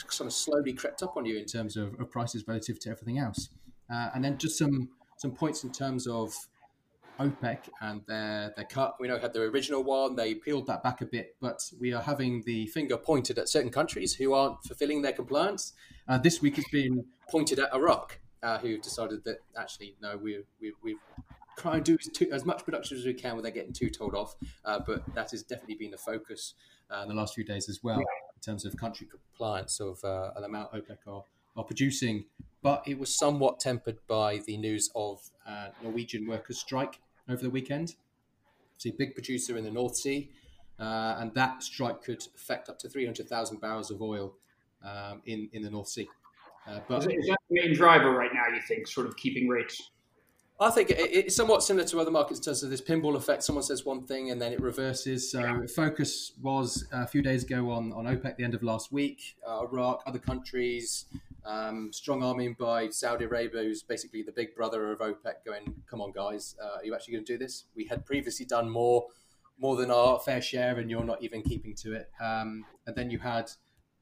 sort 0.08 0.26
of 0.26 0.32
slowly 0.32 0.72
crept 0.72 1.02
up 1.02 1.16
on 1.16 1.24
you 1.24 1.36
in 1.38 1.46
terms 1.46 1.76
of, 1.76 1.98
of 2.00 2.10
prices 2.10 2.44
relative 2.46 2.78
to 2.80 2.90
everything 2.90 3.18
else. 3.18 3.50
Uh, 3.92 4.10
and 4.14 4.24
then 4.24 4.38
just 4.38 4.58
some 4.58 4.88
some 5.16 5.30
points 5.30 5.62
in 5.62 5.70
terms 5.70 6.06
of 6.06 6.34
OPEC 7.20 7.68
and 7.80 8.02
their 8.08 8.52
their 8.56 8.64
cut. 8.64 8.96
We 8.98 9.08
know 9.08 9.18
had 9.18 9.32
their 9.32 9.44
original 9.44 9.84
one; 9.84 10.16
they 10.16 10.34
peeled 10.34 10.66
that 10.66 10.82
back 10.82 11.00
a 11.00 11.06
bit, 11.06 11.36
but 11.40 11.60
we 11.78 11.92
are 11.92 12.02
having 12.02 12.42
the 12.44 12.66
finger 12.68 12.96
pointed 12.96 13.38
at 13.38 13.48
certain 13.48 13.70
countries 13.70 14.14
who 14.14 14.32
aren't 14.32 14.62
fulfilling 14.64 15.02
their 15.02 15.12
compliance. 15.12 15.72
Uh, 16.08 16.18
this 16.18 16.42
week 16.42 16.56
has 16.56 16.64
been 16.72 17.04
pointed 17.30 17.58
at 17.58 17.72
Iraq, 17.72 18.18
uh, 18.42 18.58
who 18.58 18.78
decided 18.78 19.22
that 19.24 19.38
actually 19.56 19.96
no, 20.00 20.16
we 20.16 20.42
we 20.60 20.72
we 20.82 20.96
try 21.58 21.76
and 21.76 21.84
do 21.84 21.96
as, 21.98 22.08
too, 22.08 22.28
as, 22.32 22.44
much 22.44 22.64
production 22.64 22.98
as 22.98 23.04
we 23.04 23.14
can 23.14 23.36
without 23.36 23.54
getting 23.54 23.72
too 23.72 23.90
told 23.90 24.14
off. 24.14 24.36
Uh, 24.64 24.80
but 24.84 25.02
that 25.14 25.30
has 25.30 25.42
definitely 25.42 25.76
been 25.76 25.90
the 25.90 25.98
focus 25.98 26.54
uh, 26.90 27.02
in 27.02 27.08
the 27.08 27.14
last 27.14 27.34
few 27.34 27.44
days 27.44 27.68
as 27.68 27.82
well 27.82 27.98
in 27.98 28.40
terms 28.44 28.64
of 28.64 28.76
country 28.76 29.06
compliance 29.06 29.80
of 29.80 30.02
uh, 30.04 30.30
the 30.36 30.44
amount 30.44 30.72
OPEC 30.72 30.98
are, 31.06 31.24
are 31.56 31.64
producing. 31.64 32.24
But 32.62 32.82
it 32.86 32.98
was 32.98 33.16
somewhat 33.16 33.60
tempered 33.60 33.98
by 34.06 34.40
the 34.46 34.56
news 34.56 34.90
of 34.94 35.20
uh, 35.46 35.68
Norwegian 35.82 36.26
workers' 36.26 36.58
strike 36.58 37.00
over 37.28 37.42
the 37.42 37.50
weekend. 37.50 37.94
See, 38.78 38.90
big 38.90 39.14
producer 39.14 39.56
in 39.56 39.64
the 39.64 39.70
North 39.70 39.96
Sea, 39.96 40.30
uh, 40.80 41.16
and 41.18 41.32
that 41.34 41.62
strike 41.62 42.02
could 42.02 42.26
affect 42.34 42.68
up 42.68 42.78
to 42.80 42.88
300,000 42.88 43.60
barrels 43.60 43.90
of 43.90 44.02
oil 44.02 44.34
um, 44.82 45.22
in 45.26 45.48
in 45.52 45.62
the 45.62 45.70
North 45.70 45.88
Sea. 45.88 46.08
Uh, 46.66 46.80
but 46.88 46.98
is, 47.00 47.06
is 47.06 47.26
that 47.28 47.38
the 47.50 47.62
main 47.62 47.74
driver 47.74 48.10
right 48.10 48.30
now? 48.32 48.46
You 48.52 48.60
think, 48.66 48.86
sort 48.86 49.06
of 49.06 49.16
keeping 49.16 49.48
rates? 49.48 49.90
I 50.64 50.70
think 50.70 50.90
it's 50.90 51.36
somewhat 51.36 51.62
similar 51.62 51.86
to 51.88 52.00
other 52.00 52.10
markets 52.10 52.40
in 52.40 52.44
terms 52.44 52.62
of 52.62 52.70
this 52.70 52.80
pinball 52.80 53.16
effect. 53.16 53.42
Someone 53.42 53.62
says 53.62 53.84
one 53.84 54.06
thing 54.06 54.30
and 54.30 54.40
then 54.40 54.50
it 54.50 54.60
reverses. 54.60 55.30
So 55.30 55.40
yeah. 55.40 55.60
focus 55.76 56.32
was 56.40 56.86
a 56.90 57.06
few 57.06 57.20
days 57.20 57.44
ago 57.44 57.70
on, 57.70 57.92
on 57.92 58.06
OPEC, 58.06 58.38
the 58.38 58.44
end 58.44 58.54
of 58.54 58.62
last 58.62 58.90
week, 58.90 59.36
uh, 59.46 59.60
Iraq, 59.60 60.02
other 60.06 60.18
countries, 60.18 61.04
um, 61.44 61.92
strong 61.92 62.22
arming 62.22 62.56
by 62.58 62.88
Saudi 62.88 63.26
Arabia, 63.26 63.62
who's 63.62 63.82
basically 63.82 64.22
the 64.22 64.32
big 64.32 64.54
brother 64.54 64.90
of 64.90 65.00
OPEC, 65.00 65.44
going, 65.44 65.82
"Come 65.86 66.00
on, 66.00 66.12
guys, 66.12 66.56
uh, 66.62 66.78
are 66.78 66.84
you 66.84 66.94
actually 66.94 67.12
going 67.12 67.26
to 67.26 67.32
do 67.34 67.38
this? 67.38 67.64
We 67.76 67.84
had 67.84 68.06
previously 68.06 68.46
done 68.46 68.70
more, 68.70 69.08
more 69.58 69.76
than 69.76 69.90
our 69.90 70.18
fair 70.18 70.40
share, 70.40 70.78
and 70.78 70.90
you're 70.90 71.04
not 71.04 71.22
even 71.22 71.42
keeping 71.42 71.74
to 71.82 71.92
it." 71.92 72.10
Um, 72.18 72.64
and 72.86 72.96
then 72.96 73.10
you 73.10 73.18
had 73.18 73.50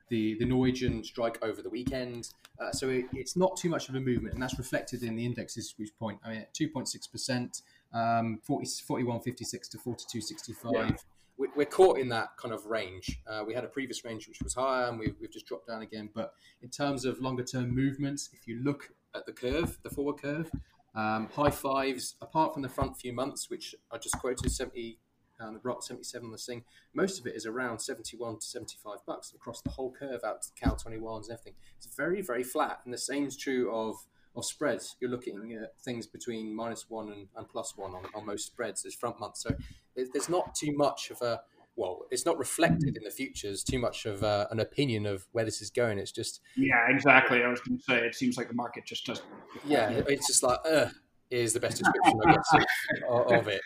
the 0.09 0.39
the 0.39 0.45
Norwegian 0.45 1.03
strike 1.03 1.39
over 1.43 1.61
the 1.61 1.71
weekend. 1.71 2.31
Uh, 2.61 2.71
so 2.71 2.89
it, 2.89 3.07
it's 3.13 3.37
not 3.37 3.57
too 3.57 3.69
much 3.69 3.89
of 3.89 3.95
a 3.95 4.01
movement, 4.01 4.35
and 4.35 4.43
that's 4.43 4.59
reflected 4.59 5.03
in 5.03 5.17
the 5.17 5.25
indexes. 5.25 5.75
Which 5.77 5.91
point, 5.99 6.19
I 6.25 6.31
mean, 6.31 6.41
at 6.43 6.55
two 6.55 6.69
point 6.69 6.89
six 6.89 7.07
percent, 7.07 7.63
um, 7.93 8.41
41.56 8.49 9.71
to 9.71 9.79
forty 9.79 10.05
two 10.11 10.21
sixty 10.21 10.53
five. 10.53 10.97
We're 11.57 11.67
caught 11.67 11.99
in 11.99 12.09
that 12.11 12.37
kind 12.37 12.55
of 12.55 12.67
range. 12.67 13.19
Uh, 13.27 13.43
we 13.45 13.53
had 13.53 13.65
a 13.65 13.69
previous 13.69 14.05
range 14.05 14.29
which 14.29 14.41
was 14.43 14.55
higher, 14.55 14.89
and 14.89 14.99
we've, 14.99 15.17
we've 15.21 15.33
just 15.33 15.47
dropped 15.47 15.67
down 15.67 15.83
again. 15.83 16.09
But 16.15 16.35
in 16.61 16.69
terms 16.69 17.05
of 17.05 17.21
longer 17.21 17.43
term 17.43 17.75
movements, 17.75 18.29
if 18.33 18.47
you 18.47 18.63
look 18.63 18.91
at 19.15 19.27
the 19.27 19.33
curve, 19.33 19.79
the 19.83 19.91
forward 19.91 20.19
curve, 20.23 20.51
um, 20.95 21.29
high 21.35 21.51
fives, 21.51 22.17
apart 22.21 22.53
from 22.53 22.63
the 22.63 22.69
front 22.69 22.97
few 22.97 23.13
months, 23.13 23.51
which 23.51 23.75
I 23.91 23.99
just 23.99 24.19
quoted, 24.19 24.53
70 24.53 24.99
the 25.51 25.61
Rock 25.63 25.83
77 25.83 26.27
on 26.27 26.33
the 26.33 26.39
Sing, 26.39 26.65
most 26.95 27.19
of 27.19 27.27
it 27.27 27.35
is 27.35 27.47
around 27.47 27.81
71 27.81 28.39
to 28.39 28.47
75 28.47 28.99
bucks 29.07 29.33
across 29.35 29.61
the 29.61 29.71
whole 29.71 29.93
curve 29.93 30.21
out 30.25 30.43
to 30.43 30.49
the 30.49 30.61
Cal 30.61 30.77
21s 30.77 31.25
and 31.25 31.33
everything. 31.33 31.55
It's 31.77 31.95
very, 31.97 32.23
very 32.23 32.43
flat. 32.43 32.81
And 32.85 32.95
the 32.95 32.99
same 32.99 33.27
is 33.27 33.37
true 33.37 33.75
of, 33.75 33.97
of 34.37 34.45
spreads. 34.45 34.97
You're 35.01 35.11
looking 35.11 35.59
at 35.61 35.79
things 35.81 36.07
between 36.07 36.55
minus 36.55 36.89
one 36.89 37.11
and, 37.11 37.29
and 37.37 37.49
plus 37.49 37.77
one 37.77 37.95
on, 37.95 38.05
on 38.15 38.27
most 38.27 38.47
spreads 38.47 38.83
this 38.83 38.95
front 38.95 39.19
month. 39.21 39.37
So 39.37 39.55
there's 39.97 40.29
not 40.29 40.55
too 40.55 40.73
much 40.77 41.11
of 41.11 41.21
a, 41.23 41.41
well, 41.77 42.03
it's 42.11 42.27
not 42.27 42.39
reflected 42.39 42.97
in 42.97 43.05
the 43.05 43.11
futures 43.11 43.65
too 43.65 43.79
much 43.79 44.07
of 44.07 44.23
uh, 44.23 44.47
an 44.51 44.61
opinion 44.61 45.07
of 45.07 45.27
where 45.33 45.45
this 45.45 45.63
is 45.63 45.71
going. 45.71 45.99
It's 45.99 46.13
just 46.13 46.41
yeah, 46.57 46.87
exactly. 46.89 47.43
I 47.43 47.49
was 47.49 47.61
going 47.61 47.79
to 47.79 47.85
say 47.85 47.99
it 48.07 48.15
seems 48.15 48.37
like 48.37 48.49
the 48.49 48.55
market 48.55 48.85
just 48.85 49.07
doesn't. 49.07 49.27
Yeah, 49.65 49.89
it's 50.07 50.27
just 50.27 50.43
like 50.43 50.59
uh, 50.71 50.89
is 51.33 51.53
the 51.53 51.61
best 51.61 51.79
description 51.79 52.21
I 52.27 52.33
guess 52.33 52.65
of, 53.09 53.33
of, 53.33 53.49
it. 53.49 53.63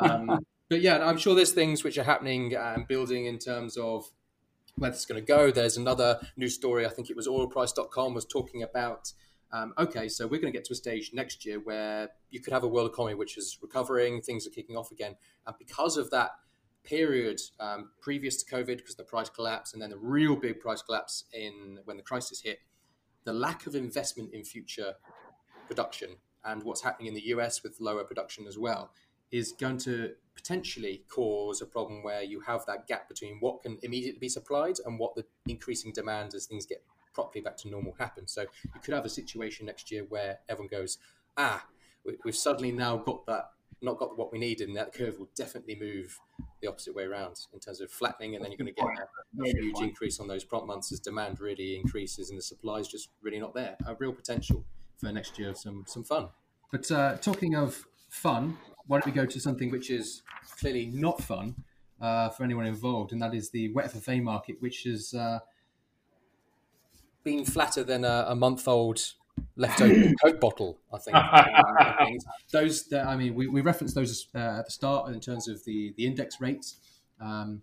Um, 0.00 0.40
but 0.74 0.80
yeah, 0.80 1.06
I'm 1.06 1.18
sure 1.18 1.36
there's 1.36 1.52
things 1.52 1.84
which 1.84 1.98
are 1.98 2.02
happening 2.02 2.52
and 2.52 2.88
building 2.88 3.26
in 3.26 3.38
terms 3.38 3.76
of 3.76 4.10
where 4.74 4.90
this 4.90 4.98
is 4.98 5.06
going 5.06 5.24
to 5.24 5.24
go. 5.24 5.52
There's 5.52 5.76
another 5.76 6.18
news 6.36 6.56
story. 6.56 6.84
I 6.84 6.88
think 6.88 7.10
it 7.10 7.14
was 7.14 7.28
oilprice.com 7.28 8.12
was 8.12 8.24
talking 8.24 8.64
about. 8.64 9.12
Um, 9.52 9.72
okay, 9.78 10.08
so 10.08 10.26
we're 10.26 10.40
going 10.40 10.52
to 10.52 10.58
get 10.58 10.64
to 10.64 10.72
a 10.72 10.74
stage 10.74 11.12
next 11.14 11.46
year 11.46 11.60
where 11.60 12.10
you 12.30 12.40
could 12.40 12.52
have 12.52 12.64
a 12.64 12.66
world 12.66 12.90
economy 12.90 13.14
which 13.14 13.38
is 13.38 13.56
recovering, 13.62 14.20
things 14.20 14.48
are 14.48 14.50
kicking 14.50 14.76
off 14.76 14.90
again, 14.90 15.14
and 15.46 15.54
because 15.60 15.96
of 15.96 16.10
that 16.10 16.30
period 16.82 17.40
um, 17.60 17.90
previous 18.00 18.42
to 18.42 18.52
COVID, 18.52 18.78
because 18.78 18.96
the 18.96 19.04
price 19.04 19.28
collapse 19.28 19.74
and 19.74 19.80
then 19.80 19.90
the 19.90 19.96
real 19.96 20.34
big 20.34 20.58
price 20.58 20.82
collapse 20.82 21.26
in 21.32 21.78
when 21.84 21.96
the 21.96 22.02
crisis 22.02 22.40
hit, 22.40 22.58
the 23.22 23.32
lack 23.32 23.68
of 23.68 23.76
investment 23.76 24.34
in 24.34 24.42
future 24.42 24.94
production 25.68 26.16
and 26.44 26.64
what's 26.64 26.82
happening 26.82 27.06
in 27.06 27.14
the 27.14 27.26
US 27.26 27.62
with 27.62 27.76
lower 27.78 28.02
production 28.02 28.48
as 28.48 28.58
well 28.58 28.90
is 29.30 29.52
going 29.52 29.78
to 29.78 30.14
potentially 30.34 31.02
cause 31.08 31.62
a 31.62 31.66
problem 31.66 32.02
where 32.02 32.22
you 32.22 32.40
have 32.40 32.66
that 32.66 32.86
gap 32.86 33.08
between 33.08 33.38
what 33.40 33.62
can 33.62 33.78
immediately 33.82 34.18
be 34.18 34.28
supplied 34.28 34.76
and 34.84 34.98
what 34.98 35.14
the 35.14 35.24
increasing 35.48 35.92
demand 35.92 36.34
as 36.34 36.46
things 36.46 36.66
get 36.66 36.82
properly 37.14 37.40
back 37.40 37.56
to 37.58 37.68
normal 37.68 37.94
happens. 37.98 38.32
So 38.32 38.42
you 38.42 38.80
could 38.82 38.94
have 38.94 39.04
a 39.04 39.10
situation 39.10 39.66
next 39.66 39.90
year 39.90 40.04
where 40.08 40.38
everyone 40.48 40.68
goes, 40.68 40.98
ah, 41.36 41.64
we've 42.24 42.36
suddenly 42.36 42.72
now 42.72 42.96
got 42.96 43.24
that, 43.26 43.50
not 43.80 43.98
got 43.98 44.18
what 44.18 44.32
we 44.32 44.38
needed, 44.38 44.68
and 44.68 44.76
that 44.76 44.92
curve 44.92 45.18
will 45.18 45.30
definitely 45.36 45.76
move 45.76 46.18
the 46.60 46.68
opposite 46.68 46.94
way 46.94 47.04
around 47.04 47.36
in 47.52 47.60
terms 47.60 47.80
of 47.80 47.90
flattening, 47.90 48.34
and 48.34 48.44
then 48.44 48.50
you're 48.50 48.58
going 48.58 48.74
to 48.74 48.80
get 48.80 48.86
a, 48.86 49.42
a 49.42 49.62
huge 49.62 49.80
increase 49.80 50.18
on 50.20 50.26
those 50.26 50.44
prompt 50.44 50.66
months 50.66 50.92
as 50.92 51.00
demand 51.00 51.40
really 51.40 51.76
increases 51.76 52.30
and 52.30 52.38
the 52.38 52.42
supply 52.42 52.78
is 52.78 52.88
just 52.88 53.10
really 53.22 53.38
not 53.38 53.54
there. 53.54 53.76
A 53.86 53.94
real 53.94 54.12
potential 54.12 54.64
for 54.98 55.12
next 55.12 55.38
year 55.38 55.50
of 55.50 55.58
some 55.58 55.84
some 55.86 56.04
fun. 56.04 56.28
But 56.70 56.90
uh, 56.90 57.16
talking 57.18 57.54
of 57.54 57.86
fun, 58.10 58.56
why 58.86 58.98
don't 58.98 59.06
we 59.06 59.12
go 59.12 59.26
to 59.26 59.40
something 59.40 59.70
which 59.70 59.90
is 59.90 60.22
clearly 60.58 60.86
not 60.86 61.22
fun 61.22 61.64
uh, 62.00 62.28
for 62.30 62.44
anyone 62.44 62.66
involved, 62.66 63.12
and 63.12 63.22
that 63.22 63.34
is 63.34 63.50
the 63.50 63.72
wet 63.72 63.92
FFA 63.92 64.22
market, 64.22 64.56
which 64.60 64.82
has 64.84 65.14
uh, 65.14 65.38
been 67.22 67.44
flatter 67.44 67.82
than 67.82 68.04
a, 68.04 68.26
a 68.28 68.34
month-old 68.34 69.00
leftover 69.56 70.12
Coke 70.24 70.40
bottle. 70.40 70.78
I 70.92 70.98
think 70.98 71.16
um, 71.16 72.18
those. 72.52 72.86
That, 72.88 73.06
I 73.06 73.16
mean, 73.16 73.34
we, 73.34 73.46
we 73.46 73.60
referenced 73.60 73.94
those 73.94 74.28
uh, 74.34 74.58
at 74.58 74.66
the 74.66 74.70
start 74.70 75.12
in 75.12 75.20
terms 75.20 75.48
of 75.48 75.64
the 75.64 75.94
the 75.96 76.06
index 76.06 76.40
rates 76.40 76.76
um, 77.20 77.62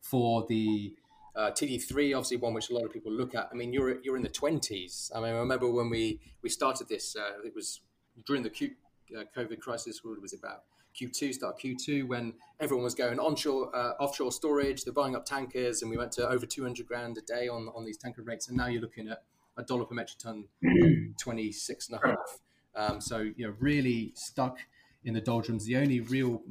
for 0.00 0.46
the. 0.48 0.94
Uh, 1.36 1.50
TD3, 1.50 2.16
obviously 2.16 2.36
one 2.36 2.54
which 2.54 2.70
a 2.70 2.72
lot 2.72 2.84
of 2.84 2.92
people 2.92 3.10
look 3.10 3.34
at. 3.34 3.48
I 3.50 3.56
mean, 3.56 3.72
you're 3.72 4.00
you're 4.02 4.16
in 4.16 4.22
the 4.22 4.28
20s. 4.28 5.10
I 5.12 5.18
mean, 5.18 5.30
I 5.30 5.38
remember 5.38 5.68
when 5.68 5.90
we 5.90 6.20
we 6.42 6.48
started 6.48 6.88
this. 6.88 7.16
Uh, 7.16 7.44
it 7.44 7.52
was 7.56 7.80
during 8.24 8.44
the 8.44 8.50
Q, 8.50 8.70
uh, 9.16 9.24
COVID 9.36 9.60
crisis, 9.60 10.02
what 10.02 10.20
was 10.20 10.32
about? 10.32 10.64
Q2, 10.94 11.34
start 11.34 11.58
Q2, 11.58 12.06
when 12.06 12.34
everyone 12.60 12.84
was 12.84 12.94
going 12.94 13.18
onshore, 13.18 13.74
uh, 13.74 13.92
offshore 13.98 14.30
storage, 14.30 14.84
they're 14.84 14.94
buying 14.94 15.16
up 15.16 15.24
tankers, 15.24 15.82
and 15.82 15.90
we 15.90 15.96
went 15.96 16.12
to 16.12 16.28
over 16.28 16.46
200 16.46 16.86
grand 16.86 17.18
a 17.18 17.22
day 17.22 17.48
on, 17.48 17.68
on 17.74 17.84
these 17.84 17.96
tanker 17.96 18.22
rates. 18.22 18.48
And 18.48 18.56
now 18.56 18.68
you're 18.68 18.80
looking 18.80 19.08
at 19.08 19.22
a 19.56 19.62
dollar 19.62 19.84
per 19.84 19.94
metric 19.94 20.18
ton, 20.18 20.44
26 21.18 21.88
and 21.88 21.98
a 22.02 22.06
half. 22.06 22.38
Um, 22.76 23.00
so, 23.00 23.18
you 23.18 23.46
know, 23.46 23.54
really 23.58 24.12
stuck 24.14 24.58
in 25.04 25.14
the 25.14 25.20
doldrums. 25.20 25.64
The 25.64 25.76
only 25.76 26.00
real 26.00 26.42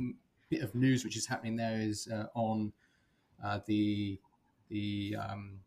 bit 0.50 0.62
of 0.62 0.76
news 0.76 1.04
which 1.04 1.18
is 1.18 1.26
happening 1.26 1.56
there 1.56 1.80
is 1.80 2.08
uh, 2.08 2.28
on 2.36 2.72
uh, 3.44 3.60
the 3.66 4.20
the 4.70 5.16
um, 5.20 5.60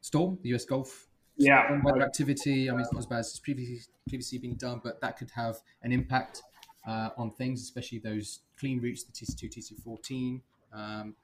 storm, 0.00 0.38
the 0.42 0.54
US 0.54 0.64
Gulf 0.64 1.08
yeah 1.36 1.80
weather 1.82 2.02
activity. 2.02 2.68
I 2.68 2.72
mean, 2.72 2.80
it's 2.82 2.92
not 2.92 3.00
as 3.00 3.06
bad 3.06 3.18
as 3.20 3.28
it's 3.28 3.38
previously 3.38 3.92
previously 4.08 4.38
been 4.38 4.56
done, 4.56 4.80
but 4.82 5.00
that 5.00 5.16
could 5.16 5.30
have 5.30 5.56
an 5.82 5.92
impact 5.92 6.42
uh, 6.86 7.10
on 7.16 7.32
things, 7.32 7.62
especially 7.62 7.98
those 7.98 8.40
clean 8.58 8.80
routes, 8.80 9.04
the 9.04 9.12
TC2, 9.12 9.74
TC14. 9.86 10.40
Um, 10.72 11.14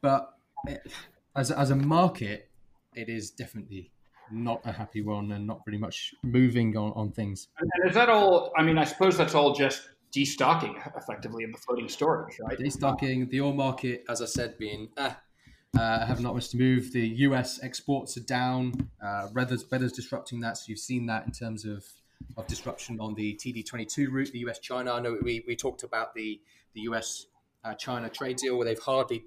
but 0.00 0.34
it, 0.66 0.80
as 1.36 1.50
as 1.50 1.70
a 1.70 1.76
market, 1.76 2.48
it 2.94 3.08
is 3.08 3.30
definitely 3.30 3.90
not 4.30 4.60
a 4.64 4.72
happy 4.72 5.02
one 5.02 5.32
and 5.32 5.46
not 5.46 5.60
really 5.66 5.78
much 5.78 6.14
moving 6.22 6.76
on, 6.76 6.92
on 6.92 7.10
things. 7.10 7.48
And 7.58 7.88
is 7.88 7.94
that 7.94 8.08
all? 8.08 8.52
I 8.56 8.62
mean, 8.62 8.78
I 8.78 8.84
suppose 8.84 9.16
that's 9.16 9.34
all 9.34 9.54
just 9.54 9.88
destocking 10.14 10.74
effectively 10.96 11.44
in 11.44 11.50
the 11.50 11.58
floating 11.58 11.88
storage, 11.88 12.38
right? 12.40 12.58
Destocking, 12.58 13.28
the 13.30 13.40
oil 13.40 13.52
market, 13.52 14.04
as 14.08 14.22
I 14.22 14.26
said, 14.26 14.56
being 14.58 14.88
ah, 14.96 15.18
uh, 15.78 16.06
have 16.06 16.20
not 16.20 16.34
much 16.34 16.48
to 16.50 16.56
move. 16.56 16.92
The 16.92 17.06
US 17.06 17.62
exports 17.62 18.16
are 18.16 18.24
down. 18.24 18.88
Uh, 19.02 19.28
weather's, 19.34 19.68
weather's 19.70 19.92
disrupting 19.92 20.40
that. 20.40 20.56
So 20.58 20.64
you've 20.68 20.78
seen 20.78 21.06
that 21.06 21.26
in 21.26 21.32
terms 21.32 21.64
of, 21.64 21.84
of 22.36 22.46
disruption 22.46 23.00
on 23.00 23.14
the 23.14 23.34
TD22 23.34 24.10
route, 24.10 24.32
the 24.32 24.40
US 24.40 24.58
China. 24.58 24.92
I 24.92 25.00
know 25.00 25.18
we, 25.22 25.44
we 25.46 25.56
talked 25.56 25.82
about 25.82 26.14
the, 26.14 26.40
the 26.74 26.82
US 26.82 27.26
China 27.78 28.08
trade 28.08 28.36
deal 28.36 28.56
where 28.56 28.66
they've 28.66 28.78
hardly 28.78 29.24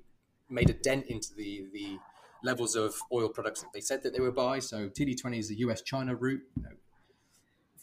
made 0.49 0.69
a 0.69 0.73
dent 0.73 1.07
into 1.07 1.33
the, 1.35 1.65
the 1.73 1.97
levels 2.43 2.75
of 2.75 2.95
oil 3.11 3.29
products 3.29 3.61
that 3.61 3.73
they 3.73 3.81
said 3.81 4.03
that 4.03 4.13
they 4.13 4.19
would 4.19 4.35
buy. 4.35 4.59
So 4.59 4.89
TD20 4.89 5.39
is 5.39 5.49
the 5.49 5.57
US 5.57 5.81
China 5.81 6.15
route. 6.15 6.41
You 6.55 6.63
know, 6.63 6.69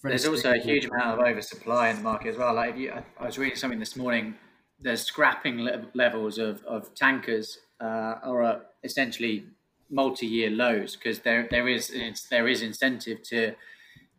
there's 0.02 0.26
also 0.26 0.52
a 0.52 0.58
huge 0.58 0.84
amount 0.84 1.18
of 1.18 1.26
oversupply 1.26 1.88
in 1.88 1.96
the 1.96 2.02
market 2.02 2.28
as 2.28 2.36
well. 2.36 2.54
Like 2.54 2.76
you, 2.76 2.92
I 3.18 3.24
was 3.24 3.38
reading 3.38 3.56
something 3.56 3.78
this 3.78 3.96
morning. 3.96 4.34
There's 4.80 5.02
scrapping 5.02 5.60
le- 5.60 5.86
levels 5.94 6.38
of, 6.38 6.62
of 6.64 6.94
tankers 6.94 7.58
uh, 7.80 8.18
are 8.22 8.66
essentially 8.82 9.46
multi-year 9.90 10.50
lows 10.50 10.96
because 10.96 11.20
there 11.20 11.46
there 11.50 11.68
is 11.68 11.92
there 12.30 12.48
is 12.48 12.62
incentive 12.62 13.22
to 13.22 13.54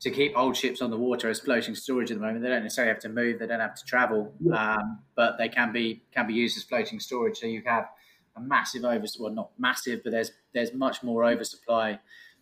to 0.01 0.11
keep 0.11 0.37
old 0.37 0.55
ships 0.55 0.81
on 0.81 0.91
the 0.91 0.97
water 0.97 1.29
as 1.29 1.39
floating 1.39 1.73
storage 1.73 2.11
at 2.11 2.17
the 2.17 2.21
moment. 2.21 2.43
They 2.43 2.49
don't 2.49 2.63
necessarily 2.63 2.93
have 2.93 3.01
to 3.01 3.09
move, 3.09 3.39
they 3.39 3.47
don't 3.47 3.61
have 3.61 3.75
to 3.75 3.85
travel, 3.85 4.33
um, 4.53 4.99
but 5.15 5.37
they 5.37 5.49
can 5.49 5.71
be 5.71 6.03
can 6.11 6.27
be 6.27 6.33
used 6.33 6.57
as 6.57 6.63
floating 6.63 6.99
storage. 6.99 7.37
So 7.37 7.47
you 7.47 7.63
have 7.65 7.89
a 8.35 8.41
massive 8.41 8.83
over 8.83 9.05
well 9.19 9.31
not 9.31 9.51
massive, 9.57 10.01
but 10.03 10.11
there's 10.11 10.31
there's 10.53 10.73
much 10.73 11.03
more 11.03 11.23
oversupply 11.25 11.99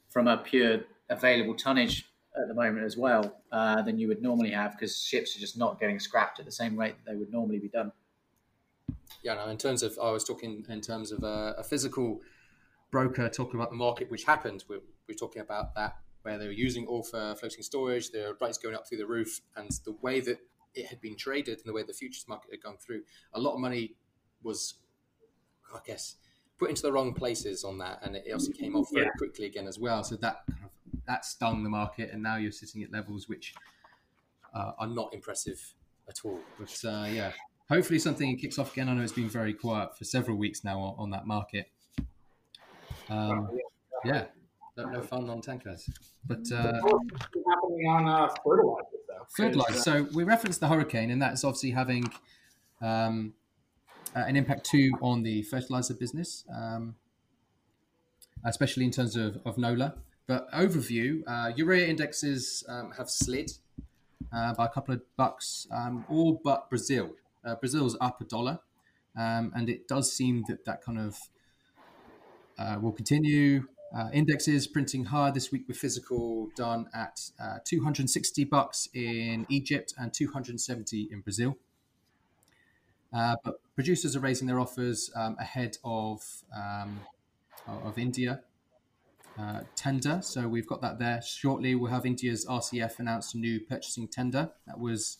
from 0.09 0.27
a 0.27 0.37
pure 0.37 0.81
available 1.09 1.55
tonnage 1.55 2.09
at 2.35 2.47
the 2.47 2.53
moment 2.53 2.83
as 2.83 2.97
well 2.97 3.41
uh, 3.51 3.81
than 3.83 3.97
you 3.99 4.07
would 4.07 4.21
normally 4.21 4.51
have 4.51 4.71
because 4.71 4.97
ships 4.97 5.35
are 5.37 5.39
just 5.39 5.57
not 5.57 5.79
getting 5.79 5.99
scrapped 5.99 6.39
at 6.39 6.45
the 6.45 6.51
same 6.51 6.77
rate 6.77 6.95
that 6.97 7.11
they 7.11 7.17
would 7.17 7.31
normally 7.31 7.59
be 7.59 7.69
done 7.69 7.91
yeah, 9.23 9.35
no, 9.35 9.47
in 9.47 9.57
terms 9.57 9.83
of, 9.83 9.97
I 10.01 10.11
was 10.11 10.23
talking 10.23 10.65
in 10.69 10.81
terms 10.81 11.11
of 11.11 11.23
a, 11.23 11.55
a 11.57 11.63
physical 11.63 12.21
broker 12.91 13.29
talking 13.29 13.55
about 13.59 13.69
the 13.69 13.75
market, 13.75 14.11
which 14.11 14.25
happened. 14.25 14.63
We're, 14.67 14.81
we're 15.07 15.15
talking 15.15 15.41
about 15.41 15.73
that 15.75 15.97
where 16.21 16.37
they 16.37 16.45
were 16.45 16.51
using 16.51 16.85
all 16.85 17.03
for 17.03 17.35
floating 17.35 17.63
storage, 17.63 18.11
the 18.11 18.35
rates 18.39 18.57
going 18.57 18.75
up 18.75 18.87
through 18.87 18.99
the 18.99 19.05
roof, 19.05 19.41
and 19.55 19.71
the 19.85 19.93
way 20.01 20.19
that 20.21 20.39
it 20.73 20.87
had 20.87 21.01
been 21.01 21.15
traded 21.17 21.57
and 21.57 21.65
the 21.65 21.73
way 21.73 21.83
the 21.83 21.93
futures 21.93 22.25
market 22.27 22.51
had 22.51 22.61
gone 22.61 22.77
through, 22.77 23.03
a 23.33 23.39
lot 23.39 23.53
of 23.53 23.59
money 23.59 23.95
was, 24.41 24.75
I 25.73 25.79
guess, 25.85 26.15
put 26.57 26.69
into 26.69 26.81
the 26.81 26.91
wrong 26.93 27.13
places 27.13 27.63
on 27.63 27.77
that, 27.79 27.99
and 28.03 28.15
it 28.15 28.23
obviously 28.33 28.53
came 28.53 28.75
off 28.75 28.87
very 28.93 29.05
Yeah. 29.05 29.11
quickly 29.17 29.45
again 29.45 29.67
as 29.67 29.79
well. 29.79 30.03
So 30.03 30.15
that 30.17 30.43
kind 30.49 30.65
of, 30.65 30.71
that 31.07 31.25
stung 31.25 31.63
the 31.63 31.69
market, 31.69 32.11
and 32.11 32.23
now 32.23 32.37
you're 32.37 32.51
sitting 32.51 32.83
at 32.83 32.91
levels 32.91 33.27
which 33.27 33.53
uh, 34.53 34.71
are 34.77 34.87
not 34.87 35.13
impressive 35.13 35.73
at 36.07 36.23
all. 36.23 36.39
But 36.57 36.79
uh, 36.85 37.07
yeah, 37.09 37.33
hopefully 37.73 37.99
something 37.99 38.37
kicks 38.37 38.59
off 38.59 38.71
again. 38.73 38.87
I 38.87 38.93
know 38.93 39.01
it's 39.01 39.11
been 39.11 39.29
very 39.29 39.53
quiet 39.53 39.97
for 39.97 40.03
several 40.03 40.37
weeks 40.37 40.63
now 40.63 40.79
on, 40.79 40.95
on 40.97 41.09
that 41.09 41.25
market. 41.25 41.69
Um, 43.09 43.49
yeah, 44.05 44.25
no, 44.77 44.85
no 44.89 45.01
fun 45.01 45.29
on 45.29 45.41
tankers. 45.41 45.89
But 46.25 46.51
uh, 46.51 46.73
happening 46.73 47.87
on 47.89 48.07
uh, 48.07 48.29
fertilizer 48.45 48.97
though? 49.07 49.25
fertilizer. 49.35 49.79
So 49.79 50.07
we 50.13 50.23
referenced 50.23 50.59
the 50.59 50.67
hurricane, 50.67 51.09
and 51.09 51.21
that's 51.21 51.43
obviously 51.43 51.71
having 51.71 52.11
um, 52.81 53.33
uh, 54.15 54.19
an 54.19 54.35
impact 54.35 54.65
too 54.65 54.91
on 55.01 55.23
the 55.23 55.41
fertilizer 55.43 55.95
business, 55.95 56.45
um, 56.55 56.95
especially 58.45 58.85
in 58.85 58.91
terms 58.91 59.15
of, 59.15 59.39
of 59.45 59.57
NOLA. 59.57 59.95
But 60.27 60.49
overview, 60.53 61.23
uh, 61.27 61.51
urea 61.55 61.87
indexes 61.87 62.63
um, 62.69 62.93
have 62.97 63.09
slid 63.09 63.51
uh, 64.31 64.53
by 64.53 64.65
a 64.65 64.69
couple 64.69 64.93
of 64.93 65.01
bucks, 65.17 65.67
um, 65.71 66.05
all 66.07 66.39
but 66.43 66.69
Brazil. 66.69 67.09
Uh, 67.45 67.55
Brazil's 67.55 67.97
up 67.99 68.21
a 68.21 68.25
dollar, 68.25 68.59
um, 69.15 69.51
and 69.55 69.69
it 69.69 69.87
does 69.87 70.11
seem 70.11 70.43
that 70.47 70.65
that 70.65 70.81
kind 70.81 70.99
of 70.99 71.17
uh, 72.57 72.77
will 72.81 72.91
continue. 72.91 73.67
Uh, 73.95 74.09
indexes 74.11 74.65
printing 74.65 75.05
hard 75.05 75.35
this 75.35 75.51
week 75.51 75.67
with 75.67 75.77
physical 75.77 76.49
done 76.55 76.87
at 76.95 77.29
uh, 77.39 77.59
260 77.63 78.43
bucks 78.45 78.89
in 78.95 79.45
Egypt 79.49 79.93
and 79.99 80.11
270 80.11 81.09
in 81.11 81.21
Brazil. 81.21 81.55
Uh, 83.13 83.35
but 83.43 83.55
producers 83.75 84.15
are 84.15 84.19
raising 84.19 84.47
their 84.47 84.59
offers 84.59 85.11
um, 85.15 85.35
ahead 85.39 85.77
of 85.83 86.23
um, 86.55 87.01
of 87.67 87.99
India 87.99 88.41
uh, 89.37 89.61
tender. 89.75 90.21
So 90.23 90.47
we've 90.47 90.67
got 90.67 90.81
that 90.81 90.97
there. 90.97 91.21
Shortly, 91.21 91.75
we'll 91.75 91.91
have 91.91 92.07
India's 92.07 92.47
RCF 92.47 92.97
announce 92.97 93.35
a 93.35 93.37
new 93.37 93.59
purchasing 93.59 94.07
tender. 94.07 94.49
That 94.65 94.79
was 94.79 95.19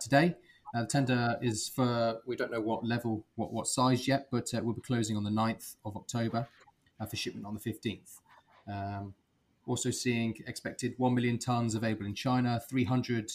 today. 0.00 0.36
Uh, 0.74 0.82
the 0.82 0.86
tender 0.86 1.36
is 1.40 1.68
for 1.68 2.20
we 2.26 2.36
don't 2.36 2.50
know 2.50 2.60
what 2.60 2.84
level, 2.84 3.24
what 3.36 3.52
what 3.52 3.66
size 3.66 4.06
yet, 4.06 4.28
but 4.30 4.52
uh, 4.54 4.60
we'll 4.62 4.74
be 4.74 4.80
closing 4.80 5.16
on 5.16 5.24
the 5.24 5.30
9th 5.30 5.76
of 5.84 5.96
October 5.96 6.48
uh, 7.00 7.06
for 7.06 7.16
shipment 7.16 7.46
on 7.46 7.54
the 7.54 7.60
15th. 7.60 8.20
Um, 8.68 9.14
also 9.66 9.90
seeing 9.90 10.36
expected 10.46 10.94
1 10.96 11.14
million 11.14 11.38
tons 11.38 11.74
available 11.74 12.06
in 12.06 12.14
China, 12.14 12.60
300 12.68 13.30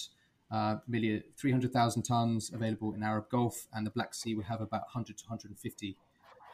uh, 0.52 0.78
million, 0.88 1.24
300,000 1.38 2.04
tons 2.04 2.52
available 2.54 2.94
in 2.94 3.04
Arab 3.04 3.30
Gulf, 3.30 3.68
and 3.74 3.86
the 3.86 3.92
Black 3.92 4.14
Sea 4.14 4.36
will 4.36 4.44
have 4.44 4.62
about 4.62 4.82
100 4.82 5.18
to 5.18 5.24
150. 5.26 5.98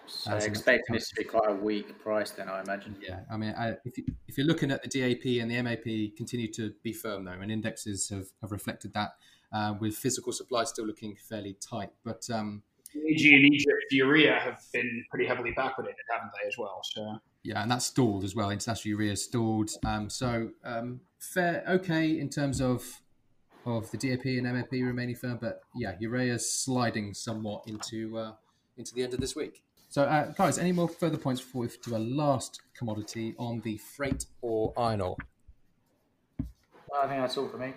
So 0.07 0.31
an 0.31 0.41
expecting 0.41 0.95
this 0.95 1.09
to 1.09 1.15
be 1.15 1.23
quite 1.25 1.49
a 1.49 1.53
weak 1.53 1.99
price, 1.99 2.31
then 2.31 2.47
I 2.47 2.61
imagine. 2.61 2.95
Yeah, 3.01 3.21
I 3.29 3.35
mean, 3.35 3.53
I, 3.57 3.73
if, 3.83 3.97
you, 3.97 4.05
if 4.27 4.37
you're 4.37 4.47
looking 4.47 4.71
at 4.71 4.81
the 4.81 4.87
DAP 4.87 5.41
and 5.41 5.51
the 5.51 5.61
MAP 5.61 6.15
continue 6.15 6.51
to 6.53 6.73
be 6.81 6.93
firm 6.93 7.25
though, 7.25 7.31
and 7.31 7.51
indexes 7.51 8.07
have, 8.09 8.27
have 8.41 8.51
reflected 8.51 8.93
that, 8.93 9.11
uh, 9.51 9.75
with 9.79 9.95
physical 9.95 10.31
supply 10.31 10.63
still 10.63 10.85
looking 10.85 11.15
fairly 11.29 11.57
tight. 11.61 11.89
But 12.03 12.27
um, 12.31 12.63
AG 12.95 13.35
and 13.35 13.45
Egypt 13.45 13.85
urea 13.91 14.39
have 14.39 14.61
been 14.73 15.05
pretty 15.09 15.25
heavily 15.25 15.51
backwardated, 15.51 16.07
haven't 16.11 16.31
they, 16.41 16.47
as 16.47 16.57
well? 16.57 16.81
So 16.83 17.17
Yeah, 17.43 17.61
and 17.61 17.71
that's 17.71 17.85
stalled 17.85 18.23
as 18.23 18.35
well. 18.35 18.49
International 18.49 18.89
urea 18.89 19.13
is 19.13 19.23
stalled. 19.23 19.69
Um, 19.85 20.09
so 20.09 20.49
um, 20.63 21.01
fair, 21.19 21.63
okay 21.67 22.19
in 22.19 22.29
terms 22.29 22.61
of 22.61 23.01
of 23.65 23.91
the 23.91 23.97
DAP 23.97 24.25
and 24.25 24.43
MAP 24.43 24.71
remaining 24.71 25.15
firm, 25.15 25.37
but 25.41 25.61
yeah, 25.75 25.95
urea 25.99 26.35
is 26.35 26.49
sliding 26.49 27.13
somewhat 27.13 27.63
into 27.67 28.17
uh, 28.17 28.33
into 28.77 28.93
the 28.93 29.03
end 29.03 29.13
of 29.13 29.19
this 29.19 29.35
week. 29.35 29.63
So, 29.89 30.03
uh, 30.03 30.31
guys, 30.33 30.57
any 30.57 30.71
more 30.73 30.89
further 30.89 31.17
points 31.17 31.41
before 31.41 31.61
we 31.61 31.69
do 31.83 31.95
a 31.95 31.97
last 31.97 32.61
commodity 32.77 33.35
on 33.37 33.61
the 33.61 33.77
freight 33.77 34.25
or 34.41 34.73
iron 34.77 35.01
ore? 35.01 35.15
I 36.39 37.07
think 37.07 37.21
that's 37.21 37.37
all 37.37 37.47
for 37.47 37.57
me. 37.57 37.73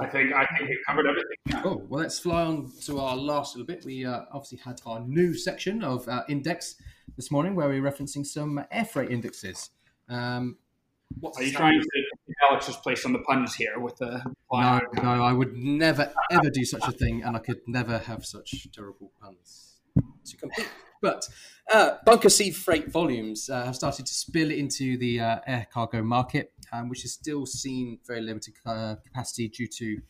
I 0.00 0.06
think 0.06 0.32
I 0.32 0.44
think 0.46 0.68
we've 0.68 0.78
covered 0.86 1.06
everything. 1.06 1.36
Yeah. 1.46 1.62
Oh, 1.64 1.82
well, 1.88 2.00
let's 2.00 2.18
fly 2.18 2.42
on 2.42 2.72
to 2.82 2.98
our 2.98 3.16
last 3.16 3.54
little 3.54 3.66
bit. 3.66 3.84
We 3.84 4.04
uh, 4.04 4.22
obviously 4.32 4.58
had 4.58 4.80
our 4.86 5.00
new 5.00 5.34
section 5.34 5.84
of 5.84 6.08
uh, 6.08 6.24
index 6.28 6.76
this 7.16 7.30
morning 7.30 7.54
where 7.54 7.68
we're 7.68 7.82
referencing 7.82 8.26
some 8.26 8.64
air 8.72 8.84
freight 8.84 9.10
indexes. 9.10 9.70
Um, 10.08 10.56
what's 11.20 11.38
Are 11.38 11.44
you 11.44 11.52
trying 11.52 11.80
to 11.80 11.88
Alex's 12.50 12.76
place 12.76 13.04
on 13.04 13.12
the 13.12 13.20
puns 13.20 13.54
here 13.54 13.78
with 13.78 13.96
the 13.96 14.20
No, 14.52 14.80
no, 15.02 15.22
I 15.22 15.32
would 15.32 15.54
never 15.56 16.12
ever 16.30 16.50
do 16.50 16.64
such 16.64 16.86
a 16.88 16.92
thing, 16.92 17.22
and 17.22 17.36
I 17.36 17.38
could 17.38 17.60
never 17.66 17.98
have 17.98 18.26
such 18.26 18.68
terrible 18.72 19.12
puns 19.20 19.80
to 20.26 20.36
compete. 20.36 20.68
But 21.04 21.28
uh, 21.70 21.98
bunker 22.06 22.30
sea 22.30 22.50
freight 22.50 22.90
volumes 22.90 23.50
uh, 23.50 23.66
have 23.66 23.76
started 23.76 24.06
to 24.06 24.14
spill 24.14 24.50
into 24.50 24.96
the 24.96 25.20
uh, 25.20 25.38
air 25.46 25.66
cargo 25.70 26.02
market, 26.02 26.54
um, 26.72 26.88
which 26.88 27.04
is 27.04 27.12
still 27.12 27.44
seen 27.44 27.98
very 28.06 28.22
limited 28.22 28.54
uh, 28.64 28.96
capacity 29.04 29.48
due 29.48 29.66
to. 29.66 30.00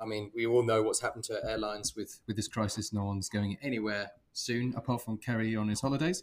I 0.00 0.06
mean, 0.06 0.30
we 0.34 0.46
all 0.46 0.62
know 0.62 0.82
what's 0.82 1.02
happened 1.02 1.24
to 1.24 1.38
airlines 1.44 1.94
with 1.94 2.20
with 2.26 2.36
this 2.36 2.48
crisis. 2.48 2.94
No 2.94 3.04
one's 3.04 3.28
going 3.28 3.58
anywhere 3.60 4.12
soon, 4.32 4.72
apart 4.74 5.02
from 5.02 5.18
Kerry 5.18 5.54
on 5.54 5.68
his 5.68 5.82
holidays. 5.82 6.22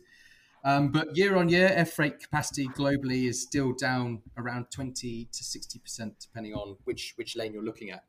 Um, 0.63 0.91
but 0.91 1.15
year 1.15 1.35
on 1.35 1.47
year, 1.47 1.67
air 1.67 1.85
freight 1.85 2.19
capacity 2.19 2.67
globally 2.69 3.29
is 3.29 3.39
still 3.39 3.73
down 3.73 4.23
around 4.37 4.71
20 4.71 5.29
to 5.31 5.43
60%, 5.43 6.13
depending 6.19 6.55
on 6.55 6.77
which, 6.85 7.13
which 7.17 7.35
lane 7.35 7.53
you're 7.53 7.63
looking 7.63 7.91
at. 7.91 8.03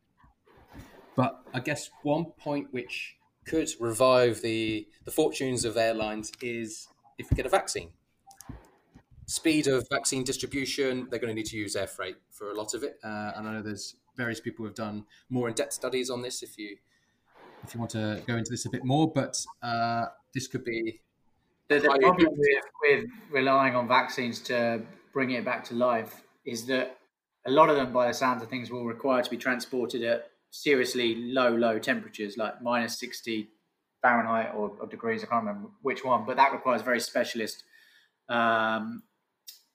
But 1.14 1.42
I 1.52 1.60
guess 1.60 1.90
one 2.02 2.24
point 2.38 2.68
which 2.70 3.16
could 3.46 3.70
revive 3.80 4.42
the, 4.42 4.86
the 5.04 5.10
fortunes 5.10 5.64
of 5.64 5.76
airlines 5.76 6.32
is 6.42 6.88
if 7.18 7.30
we 7.30 7.36
get 7.36 7.46
a 7.46 7.48
vaccine. 7.48 7.90
Speed 9.26 9.66
of 9.66 9.86
vaccine 9.90 10.24
distribution, 10.24 11.08
they're 11.10 11.18
going 11.18 11.30
to 11.30 11.34
need 11.34 11.46
to 11.46 11.56
use 11.56 11.74
air 11.76 11.86
freight 11.86 12.16
for 12.30 12.50
a 12.50 12.54
lot 12.54 12.74
of 12.74 12.82
it. 12.82 12.98
Uh, 13.02 13.32
and 13.36 13.48
I 13.48 13.52
know 13.54 13.62
there's 13.62 13.96
various 14.16 14.40
people 14.40 14.62
who 14.62 14.66
have 14.66 14.74
done 14.76 15.06
more 15.28 15.48
in-depth 15.48 15.72
studies 15.72 16.10
on 16.10 16.22
this. 16.22 16.42
If 16.42 16.58
you 16.58 16.76
if 17.64 17.74
you 17.74 17.80
want 17.80 17.90
to 17.92 18.22
go 18.26 18.36
into 18.36 18.50
this 18.50 18.66
a 18.66 18.70
bit 18.70 18.84
more, 18.84 19.10
but 19.10 19.44
uh, 19.62 20.06
this 20.32 20.46
could 20.46 20.64
be 20.64 21.00
The, 21.68 21.80
the 21.80 21.98
problem 22.00 22.28
with, 22.36 22.64
with 22.82 23.10
relying 23.30 23.74
on 23.74 23.88
vaccines 23.88 24.40
to 24.42 24.82
bring 25.12 25.30
it 25.32 25.44
back 25.44 25.64
to 25.64 25.74
life 25.74 26.22
is 26.44 26.66
that 26.66 26.98
a 27.44 27.50
lot 27.50 27.68
of 27.68 27.76
them, 27.76 27.92
by 27.92 28.06
the 28.06 28.14
sounds 28.14 28.42
of 28.42 28.48
things, 28.48 28.70
will 28.70 28.84
require 28.84 29.22
to 29.22 29.30
be 29.30 29.36
transported 29.36 30.02
at 30.02 30.30
seriously 30.62 31.14
low, 31.16 31.54
low 31.54 31.78
temperatures, 31.78 32.36
like 32.36 32.62
minus 32.62 32.98
60 32.98 33.48
Fahrenheit 34.02 34.54
or, 34.54 34.72
or 34.80 34.86
degrees. 34.86 35.22
I 35.22 35.26
can't 35.26 35.44
remember 35.44 35.68
which 35.82 36.04
one, 36.04 36.24
but 36.26 36.36
that 36.36 36.52
requires 36.52 36.82
very 36.82 37.00
specialist 37.00 37.64
um, 38.28 39.02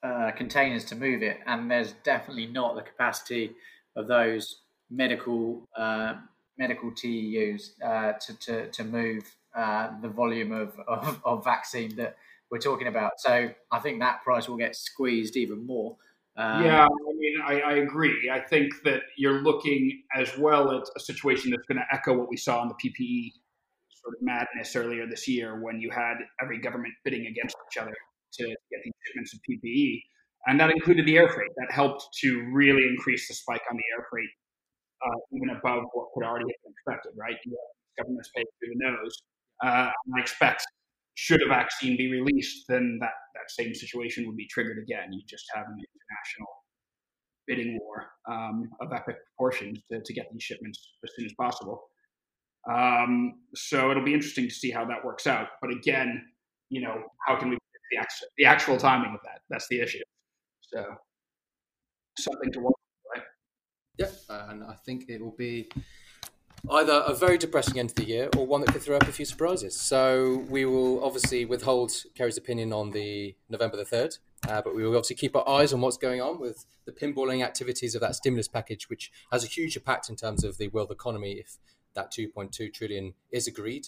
uh, 0.04 0.32
containers 0.32 0.86
to 0.86 0.96
move 0.96 1.22
it. 1.22 1.40
And 1.46 1.70
there's 1.70 1.94
definitely 2.04 2.48
not 2.48 2.76
the 2.76 2.82
capacity 2.82 3.52
of 3.96 4.08
those 4.08 4.62
medical 4.90 5.68
uh, 5.78 6.16
medical 6.58 6.92
TEUs 6.92 7.72
uh, 7.84 8.14
to, 8.20 8.40
to, 8.40 8.68
to 8.72 8.84
move 8.84 9.36
uh, 9.56 9.90
the 10.02 10.10
volume 10.10 10.52
of, 10.52 10.80
of, 10.88 11.20
of 11.26 11.44
vaccine 11.44 11.96
that 11.96 12.18
we're 12.52 12.60
talking 12.60 12.88
about. 12.88 13.14
So 13.18 13.52
I 13.72 13.80
think 13.80 14.00
that 14.00 14.24
price 14.24 14.48
will 14.48 14.58
get 14.58 14.76
squeezed 14.76 15.38
even 15.38 15.66
more. 15.66 15.96
Um, 16.38 16.64
yeah, 16.64 16.86
I 16.86 17.14
mean, 17.18 17.36
I, 17.46 17.60
I 17.62 17.74
agree. 17.78 18.30
I 18.32 18.40
think 18.40 18.72
that 18.86 19.02
you're 19.18 19.42
looking 19.42 20.04
as 20.16 20.38
well 20.38 20.72
at 20.72 20.84
a 20.96 21.00
situation 21.00 21.52
that's 21.52 21.66
going 21.68 21.78
to 21.78 21.86
echo 21.94 22.18
what 22.18 22.30
we 22.30 22.38
saw 22.38 22.64
in 22.64 22.70
the 22.70 22.76
PPE 22.76 23.32
sort 24.02 24.16
of 24.16 24.22
madness 24.22 24.76
earlier 24.76 25.06
this 25.08 25.28
year 25.28 25.62
when 25.62 25.80
you 25.80 25.90
had 25.92 26.16
every 26.42 26.60
government 26.60 26.94
bidding 27.04 27.28
against 27.28 27.56
each 27.70 27.82
other 27.82 27.94
to 28.34 28.44
get 28.46 28.80
these 28.84 28.94
shipments 29.06 29.34
of 29.34 29.40
PPE. 29.50 30.02
And 30.48 30.60
that 30.60 30.72
included 30.72 31.06
the 31.06 31.18
air 31.18 31.30
freight. 31.30 31.52
That 31.58 31.72
helped 31.72 32.08
to 32.22 32.50
really 32.52 32.88
increase 32.88 33.28
the 33.28 33.36
spike 33.36 33.62
on 33.70 33.78
the 33.78 33.84
air 33.96 34.08
freight, 34.10 34.30
uh, 35.06 35.20
even 35.34 35.50
above 35.56 35.84
what 35.94 36.08
could 36.14 36.26
already 36.26 36.46
have 36.46 36.62
been 36.64 36.74
expected, 36.74 37.12
right? 37.16 37.36
You 37.46 37.58
governments 37.98 38.32
paying 38.36 38.46
through 38.60 38.74
the 38.74 38.92
nose. 38.92 39.22
Uh, 39.64 39.92
I 39.92 40.20
expect, 40.20 40.66
should 41.16 41.42
a 41.42 41.48
vaccine 41.48 41.98
be 41.98 42.12
released, 42.12 42.66
then 42.68 42.98
that, 43.02 43.14
that 43.36 43.50
same 43.50 43.74
situation 43.74 44.26
would 44.28 44.38
be 44.38 44.48
triggered 44.48 44.78
again. 44.82 45.12
You 45.12 45.22
just 45.28 45.46
have 45.54 45.66
an 45.66 45.78
international 45.78 46.48
bidding 47.48 47.80
war 47.80 48.12
um, 48.30 48.70
of 48.80 48.94
epic 48.94 49.18
proportions 49.26 49.80
to, 49.92 50.02
to 50.04 50.14
get 50.14 50.28
these 50.32 50.44
shipments 50.44 50.94
as 51.04 51.12
soon 51.16 51.26
as 51.26 51.34
possible. 51.34 51.84
Um, 52.72 53.42
so 53.56 53.92
it'll 53.92 54.06
be 54.06 54.14
interesting 54.14 54.48
to 54.48 54.54
see 54.54 54.72
how 54.72 54.86
that 54.86 55.04
works 55.04 55.28
out. 55.28 55.48
But 55.62 55.72
again, 55.72 56.24
you 56.70 56.82
know, 56.82 57.02
how 57.28 57.36
can 57.36 57.50
we 57.50 57.58
the 57.92 57.98
actual, 57.98 58.28
the 58.38 58.46
actual 58.46 58.78
timing 58.78 59.14
of 59.14 59.20
that? 59.24 59.42
That's 59.50 59.68
the 59.68 59.82
issue. 59.82 60.00
So 60.62 60.86
something 62.18 62.52
to 62.54 62.60
watch. 62.60 62.74
Right? 63.14 63.24
Yeah, 63.98 64.08
uh, 64.30 64.48
and 64.50 64.64
I 64.64 64.76
think 64.86 65.06
it 65.10 65.22
will 65.22 65.36
be 65.38 65.70
either 66.70 67.04
a 67.06 67.14
very 67.14 67.38
depressing 67.38 67.80
end 67.80 67.90
of 67.90 67.96
the 67.96 68.06
year 68.06 68.30
or 68.38 68.46
one 68.46 68.62
that 68.62 68.72
could 68.72 68.82
throw 68.82 68.96
up 68.96 69.08
a 69.08 69.12
few 69.12 69.26
surprises. 69.26 69.76
So 69.76 70.46
we 70.50 70.66
will 70.66 71.04
obviously 71.04 71.46
withhold 71.46 71.92
Kerry's 72.16 72.38
opinion 72.38 72.72
on 72.72 72.92
the 72.92 73.36
November 73.50 73.78
the 73.78 73.86
third, 73.86 74.18
uh, 74.48 74.62
but 74.62 74.76
we 74.76 74.84
will 74.84 74.96
obviously 74.96 75.16
keep 75.16 75.36
our 75.36 75.48
eyes 75.48 75.74
on 75.74 75.82
what's 75.82 75.98
going 75.98 76.22
on 76.22 76.40
with 76.40 76.66
the 76.86 76.92
pinballing 76.92 77.44
activities 77.44 77.96
of 77.96 78.02
that 78.02 78.16
stimulus 78.16 78.48
package, 78.48 78.90
which 78.90 79.12
has 79.32 79.44
a 79.44 79.48
huge 79.48 79.76
impact 79.76 80.10
in 80.10 80.16
terms 80.16 80.44
of 80.44 80.58
the 80.58 80.68
world 80.70 80.92
economy 80.92 81.34
if 81.34 81.58
that 81.94 82.12
2.2 82.12 82.74
trillion 82.74 83.14
is 83.32 83.48
agreed, 83.48 83.88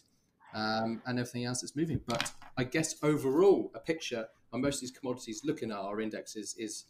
um, 0.53 1.01
and 1.05 1.19
everything 1.19 1.45
else 1.45 1.61
that's 1.61 1.75
moving. 1.75 2.01
But 2.05 2.31
I 2.57 2.63
guess 2.63 2.95
overall, 3.01 3.71
a 3.75 3.79
picture 3.79 4.27
on 4.51 4.61
most 4.61 4.75
of 4.75 4.81
these 4.81 4.91
commodities 4.91 5.41
looking 5.43 5.71
at 5.71 5.77
our 5.77 6.01
indexes 6.01 6.55
is 6.57 6.85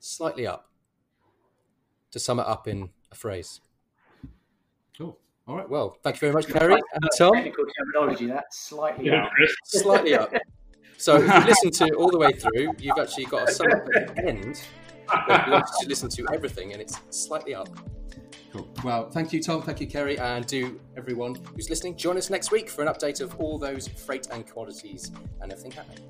slightly 0.00 0.46
up. 0.46 0.70
To 2.12 2.18
sum 2.20 2.38
it 2.38 2.46
up 2.46 2.66
in 2.66 2.90
a 3.10 3.14
phrase. 3.14 3.60
Cool. 4.96 5.18
All 5.48 5.56
right. 5.56 5.68
Well, 5.68 5.96
thank 6.02 6.16
you 6.16 6.20
very 6.20 6.32
much, 6.32 6.48
Kerry 6.48 6.74
and 6.74 7.10
Tom. 7.16 7.32
Technical 7.34 7.64
terminology, 7.78 8.26
that's 8.26 8.58
slightly 8.58 9.06
Yeah, 9.06 9.24
up. 9.24 9.30
Chris. 9.32 9.54
Slightly 9.64 10.14
up. 10.14 10.32
So 10.98 11.16
if 11.22 11.32
you 11.32 11.40
listen 11.44 11.70
to 11.88 11.94
all 11.94 12.10
the 12.10 12.18
way 12.18 12.32
through, 12.32 12.72
you've 12.78 12.98
actually 12.98 13.26
got 13.26 13.48
a 13.48 13.52
sum 13.52 13.70
up 13.70 13.86
at 13.94 14.16
the 14.16 14.26
end. 14.26 14.62
But 15.06 15.46
you 15.46 15.54
actually 15.54 15.86
listen 15.88 16.08
to 16.08 16.26
everything, 16.32 16.72
and 16.72 16.82
it's 16.82 16.98
slightly 17.10 17.54
up. 17.54 17.68
Cool. 18.52 18.68
Well, 18.82 19.08
thank 19.10 19.32
you, 19.32 19.40
Tom. 19.40 19.62
Thank 19.62 19.80
you, 19.80 19.86
Kerry, 19.86 20.18
and 20.18 20.44
do 20.46 20.80
everyone 20.96 21.36
who's 21.54 21.70
listening 21.70 21.96
join 21.96 22.16
us 22.16 22.28
next 22.30 22.50
week 22.50 22.68
for 22.68 22.82
an 22.82 22.88
update 22.88 23.20
of 23.20 23.38
all 23.38 23.58
those 23.58 23.86
freight 23.86 24.28
and 24.32 24.44
commodities 24.46 25.12
and 25.42 25.52
everything 25.52 25.72
happening. 25.72 26.08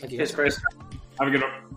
Thank 0.00 0.12
you. 0.12 0.18
Cheers, 0.18 0.34
Chris. 0.34 0.60
Have 1.20 1.28
a 1.28 1.30
good 1.30 1.42
one. 1.42 1.76